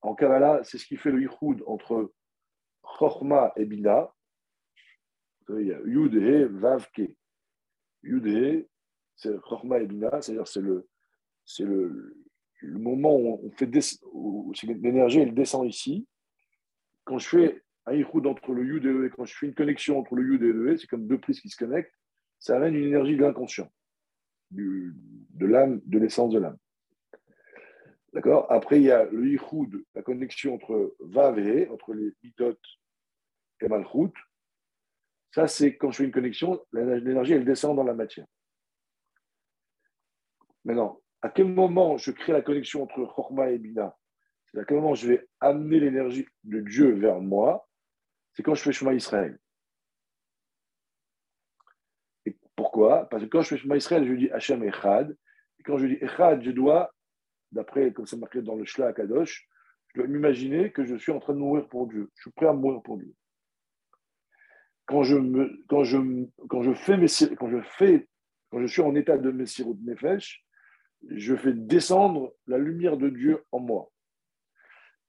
[0.00, 2.12] en Kabbalah, c'est ce qui fait le yichud entre
[2.82, 4.14] Chorma et Bina.
[5.50, 7.14] Il y a Yud He, Vav Ke.
[8.02, 8.66] Yud He,
[9.14, 10.88] c'est Chorma et Bina, c'est-à-dire c'est le,
[11.44, 12.14] c'est le,
[12.62, 13.52] moment où
[14.62, 16.08] l'énergie elle descend ici.
[17.04, 19.98] Quand je fais un yichud entre le Yud et le quand je fais une connexion
[19.98, 21.92] entre le Yud et le c'est comme deux prises qui se connectent,
[22.38, 23.70] ça amène une énergie de l'inconscient,
[24.50, 26.58] de l'âme, de l'essence de l'âme.
[28.12, 28.50] D'accord?
[28.50, 32.56] Après, il y a le yichud, la connexion entre Vav et entre les Mitot
[33.60, 34.12] et Malchut.
[35.32, 38.26] Ça, c'est quand je fais une connexion, l'énergie, elle descend dans la matière.
[40.64, 43.96] Maintenant, à quel moment je crée la connexion entre Chorma et Bina?
[44.46, 47.68] C'est à quel moment je vais amener l'énergie de Dieu vers moi?
[48.32, 49.38] C'est quand je fais Shema Israël.
[52.24, 52.36] Et
[53.04, 55.16] Parce que quand je fais Shema Israël, je dis Hachem Echad.
[55.58, 56.90] Et quand je dis Echad, je dois
[57.52, 59.48] d'après, comme c'est marqué dans le Shla Kadosh,
[59.88, 62.10] je dois m'imaginer que je suis en train de mourir pour Dieu.
[62.16, 63.14] Je suis prêt à mourir pour Dieu.
[64.86, 65.98] Quand je, me, quand je,
[66.48, 68.08] quand je, fais, mes, quand je fais,
[68.50, 70.44] quand je suis en état de Messirut Nefesh,
[71.08, 73.90] je fais descendre la lumière de Dieu en moi.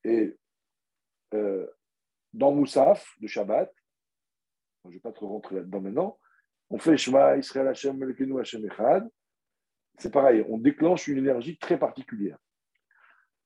[0.04, 0.36] Et
[1.34, 1.68] euh,
[2.34, 3.72] dans Moussaf, de Shabbat,
[4.84, 6.20] je ne vais pas trop rentrer là-dedans maintenant,
[6.70, 9.08] on fait Shema Israël Hashem Melekenu Hashem Echad,
[9.98, 12.38] c'est pareil, on déclenche une énergie très particulière.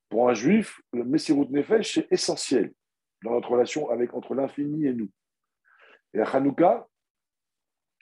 [0.09, 2.73] Pour un juif, le Messirut Nefesh, c'est essentiel
[3.23, 5.09] dans notre relation avec, entre l'infini et nous.
[6.13, 6.87] Et à Hanouka,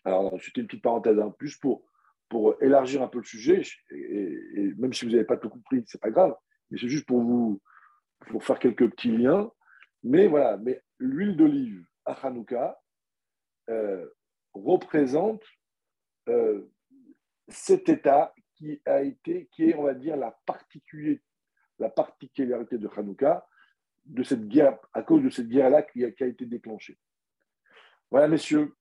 [0.04, 1.84] alors c'était une petite parenthèse, hein, plus pour,
[2.28, 3.62] pour élargir un peu le sujet,
[3.92, 6.36] et, même si vous n'avez pas tout compris, c'est pas grave,
[6.70, 7.62] mais c'est juste pour vous
[8.28, 9.52] pour faire quelques petits liens.
[10.04, 12.80] Mais voilà, mais l'huile d'olive à Hanouka
[13.70, 14.08] euh,
[14.54, 15.44] représente
[16.28, 16.72] euh,
[17.48, 21.24] cet état qui a été, qui est, on va dire, la, particularité,
[21.80, 23.48] la particularité de Hanouka,
[24.06, 26.98] de cette guerre, à cause de cette guerre-là qui a été déclenchée.
[28.12, 28.76] Voilà, messieurs,